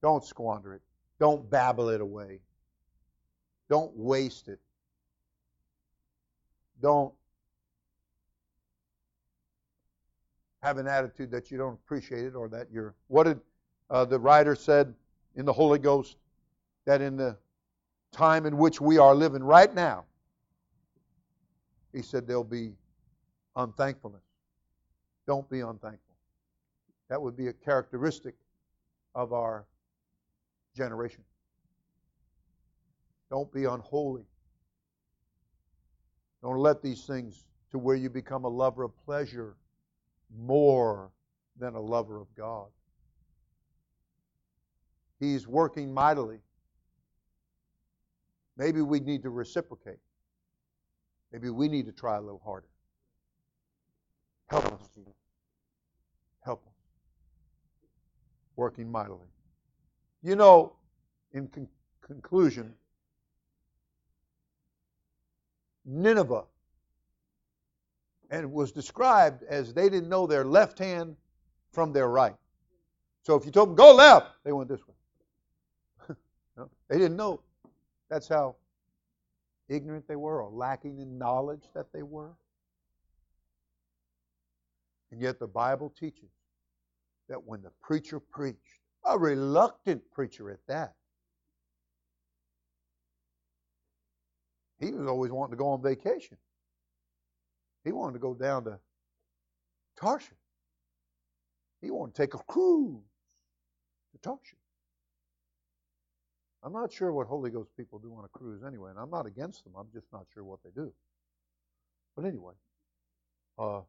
[0.02, 0.82] Don't squander it.
[1.20, 2.40] Don't babble it away.
[3.70, 4.60] Don't waste it.
[6.82, 7.14] Don't
[10.68, 13.40] have an attitude that you don't appreciate it or that you're what did
[13.90, 14.94] uh, the writer said
[15.38, 16.18] in the Holy Ghost
[16.86, 17.38] that in the
[18.12, 20.04] time in which we are living right now,
[21.94, 22.74] he said there'll be
[23.56, 24.22] unthankfulness.
[25.26, 26.16] Don't be unthankful.
[27.10, 28.36] That would be a characteristic
[29.16, 29.66] of our
[30.76, 31.24] generation.
[33.30, 34.26] Don't be unholy.
[36.42, 39.56] Don't let these things to where you become a lover of pleasure
[40.36, 41.12] more
[41.60, 42.68] than a lover of God.
[45.20, 46.40] He's working mightily.
[48.58, 50.00] Maybe we need to reciprocate.
[51.32, 52.68] Maybe we need to try a little harder.
[54.50, 55.14] Help us, Jesus.
[56.44, 56.74] Help us.
[58.56, 59.28] Working mightily.
[60.24, 60.74] You know,
[61.34, 61.68] in con-
[62.02, 62.74] conclusion,
[65.86, 66.44] Nineveh
[68.30, 71.16] and was described as they didn't know their left hand
[71.72, 72.36] from their right.
[73.24, 76.16] So if you told them go left, they went this way.
[76.58, 77.42] no, they didn't know.
[78.10, 78.56] That's how
[79.70, 82.34] ignorant they were or lacking in knowledge that they were.
[85.12, 86.30] And yet the Bible teaches
[87.30, 88.58] that when the preacher preached,
[89.06, 90.94] a reluctant preacher at that,
[94.80, 96.38] he was always wanting to go on vacation.
[97.88, 98.78] He wanted to go down to
[99.98, 100.28] Tarshish.
[101.82, 103.02] He wanted to take a cruise
[104.12, 104.60] to Tarshish.
[106.64, 109.26] I'm not sure what Holy Ghost people do on a cruise anyway, and I'm not
[109.26, 109.72] against them.
[109.80, 110.92] I'm just not sure what they do.
[112.18, 112.56] But anyway,
[113.58, 113.80] uh,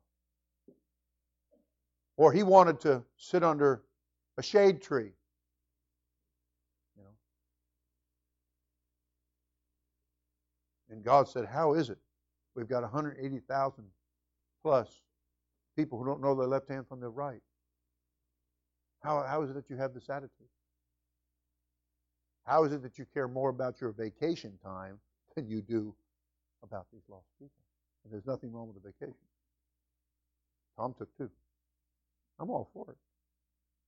[2.17, 3.83] or he wanted to sit under
[4.37, 5.11] a shade tree.
[6.97, 7.11] You know.
[10.91, 11.99] And God said, How is it
[12.59, 13.85] We've got 180,000
[14.65, 14.89] plus
[15.77, 17.41] people who don't know their left hand from their right.
[19.01, 20.49] How, how is it that you have this attitude?
[22.45, 24.99] How is it that you care more about your vacation time
[25.37, 25.95] than you do
[26.65, 27.63] about these lost people?
[28.03, 29.15] And there's nothing wrong with a vacation.
[30.77, 31.31] Tom took two.
[32.41, 32.99] I'm all for it.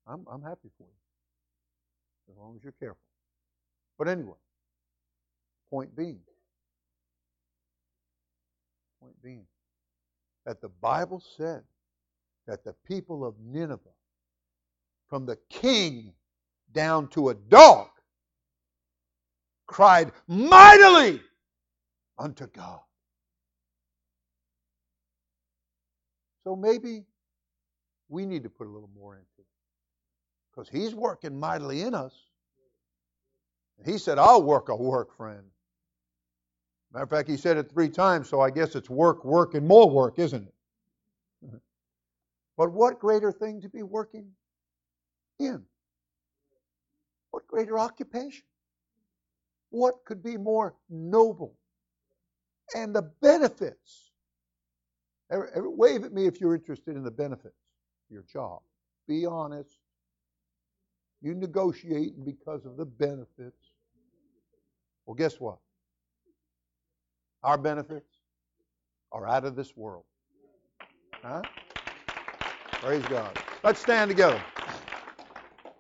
[0.07, 2.31] I'm, I'm happy for you.
[2.31, 3.03] As long as you're careful.
[3.99, 4.39] But anyway,
[5.71, 6.21] point being,
[9.01, 9.47] Point being
[10.47, 11.63] that the Bible said
[12.47, 13.79] that the people of Nineveh,
[15.09, 16.13] from the king
[16.73, 17.89] down to a dog,
[19.67, 21.21] cried mightily
[22.19, 22.81] unto God.
[26.45, 27.05] So maybe
[28.09, 29.47] we need to put a little more into it.
[30.51, 32.15] Because he's working mightily in us.
[33.85, 35.45] he said, I'll work a work, friend.
[36.93, 39.67] Matter of fact, he said it three times, so I guess it's work, work, and
[39.67, 40.55] more work, isn't it?
[42.57, 44.33] But what greater thing to be working
[45.39, 45.65] in?
[47.31, 48.45] What greater occupation?
[49.71, 51.57] What could be more noble?
[52.77, 54.11] And the benefits.
[55.31, 58.61] Wave at me if you're interested in the benefits of your job.
[59.09, 59.79] Be honest.
[61.23, 63.73] You negotiate because of the benefits.
[65.07, 65.59] Well, guess what?
[67.43, 68.11] Our benefits
[69.13, 70.05] are out of this world.
[71.23, 71.43] Huh?
[72.73, 73.39] Praise God.
[73.63, 74.43] Let's stand together.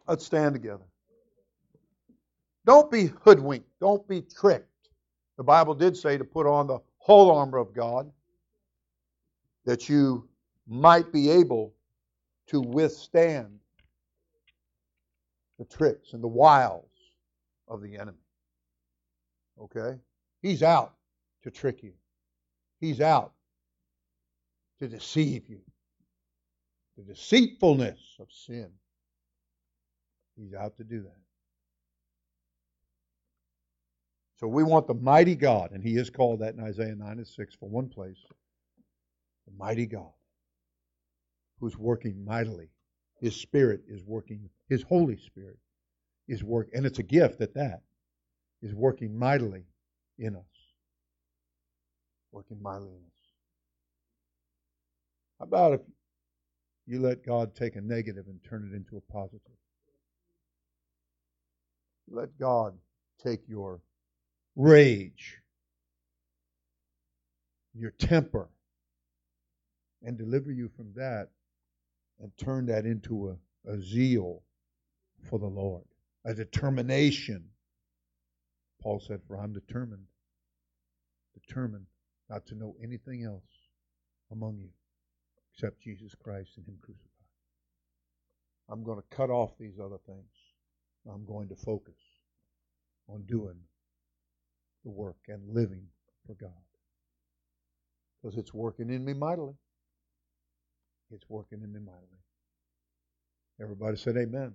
[0.09, 0.85] Let's stand together.
[2.67, 3.69] Don't be hoodwinked.
[3.81, 4.67] Don't be tricked.
[5.37, 8.11] The Bible did say to put on the whole armor of God
[9.65, 10.29] that you
[10.67, 11.73] might be able
[12.49, 13.59] to withstand
[15.59, 16.89] the tricks and the wiles
[17.69, 18.19] of the enemy.
[19.61, 19.99] Okay?
[20.43, 20.95] He's out
[21.43, 21.93] to trick you.
[22.81, 23.33] He's out
[24.79, 25.61] to deceive you.
[26.97, 28.71] The deceitfulness of sin.
[30.37, 31.17] He's out to do that.
[34.39, 37.27] So we want the mighty God, and he is called that in Isaiah 9 and
[37.27, 38.19] 6 for one place.
[39.47, 40.13] The mighty God
[41.61, 42.71] who's working mightily.
[43.21, 45.59] His Spirit is working, His Holy Spirit
[46.27, 47.83] is working, and it's a gift at that,
[48.63, 49.65] is working mightily
[50.19, 50.50] in us
[52.33, 53.21] working mightily in us.
[55.39, 55.81] How about if
[56.87, 59.41] you let God take a negative and turn it into a positive?
[62.09, 62.75] Let God
[63.23, 63.81] take your
[64.57, 65.39] rage,
[67.75, 68.49] your temper,
[70.03, 71.29] and deliver you from that
[72.21, 73.37] and turn that into
[73.67, 74.43] a, a zeal
[75.29, 75.85] for the Lord,
[76.25, 77.45] a determination.
[78.83, 80.05] Paul said, For I'm determined,
[81.35, 81.87] determined
[82.31, 83.43] not to know anything else
[84.31, 84.71] among you
[85.53, 87.07] except Jesus Christ and Him crucified.
[88.71, 90.31] I'm going to cut off these other things.
[91.13, 91.97] I'm going to focus
[93.09, 93.57] on doing
[94.85, 95.83] the work and living
[96.27, 96.51] for God.
[98.23, 99.55] Because it's working in me mightily.
[101.13, 102.07] It's working in me mightily.
[103.61, 104.29] Everybody said amen.
[104.29, 104.55] amen.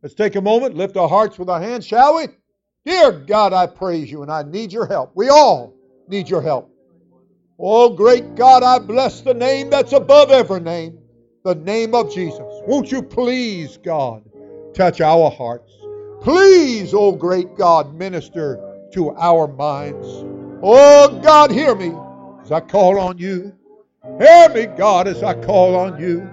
[0.00, 2.28] Let's take a moment, lift our hearts with our hands, shall we?
[2.84, 5.12] Dear God, I praise you and I need your help.
[5.14, 5.74] We all
[6.08, 6.73] need your help.
[7.58, 10.98] Oh, great God, I bless the name that's above every name,
[11.44, 12.42] the name of Jesus.
[12.66, 14.24] Won't you please, God,
[14.74, 15.70] touch our hearts?
[16.20, 18.58] Please, oh great God, minister
[18.94, 20.06] to our minds.
[20.62, 21.92] Oh God, hear me
[22.42, 23.52] as I call on you.
[24.18, 26.28] Hear me, God, as I call on you.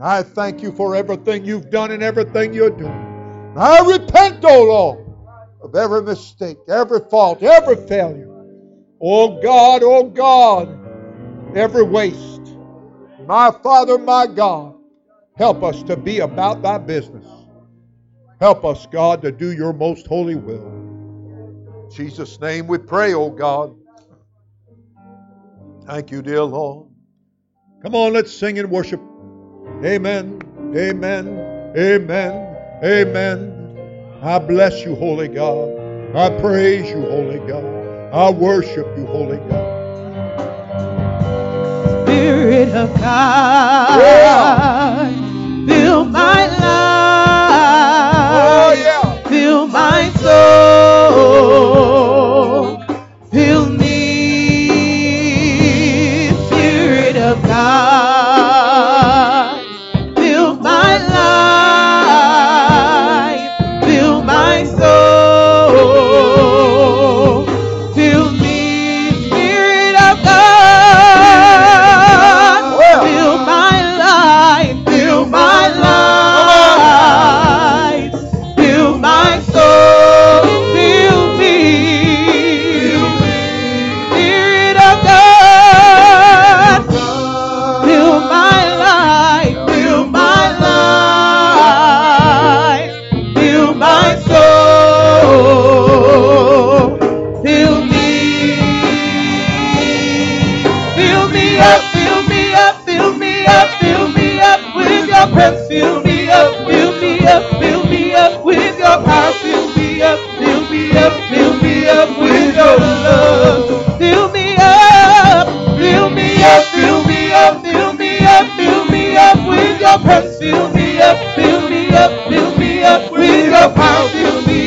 [0.00, 3.54] I thank you for everything you've done and everything you're doing.
[3.56, 5.06] I repent, O oh Lord,
[5.62, 8.31] of every mistake, every fault, every failure.
[9.04, 10.78] Oh God, oh God,
[11.56, 12.54] every waste.
[13.26, 14.76] My Father, my God,
[15.36, 17.26] help us to be about thy business.
[18.40, 20.66] Help us, God, to do your most holy will.
[20.66, 23.74] In Jesus' name we pray, oh God.
[25.84, 26.88] Thank you, dear Lord.
[27.82, 29.00] Come on, let's sing and worship.
[29.84, 30.40] Amen,
[30.76, 34.18] amen, amen, amen.
[34.22, 35.76] I bless you, Holy God.
[36.14, 37.81] I praise you, Holy God.
[38.12, 39.80] I worship you, Holy God.
[42.06, 45.01] Spirit of God, yeah.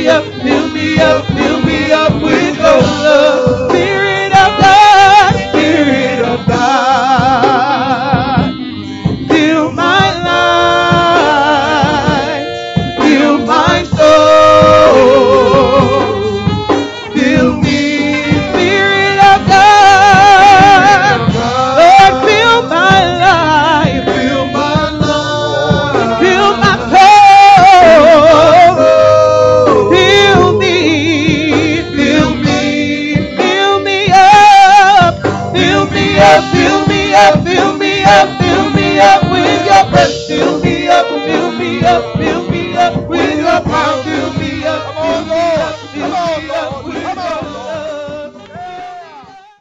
[0.07, 3.35] up, fill me up, fill me up with your love.
[41.96, 42.45] up you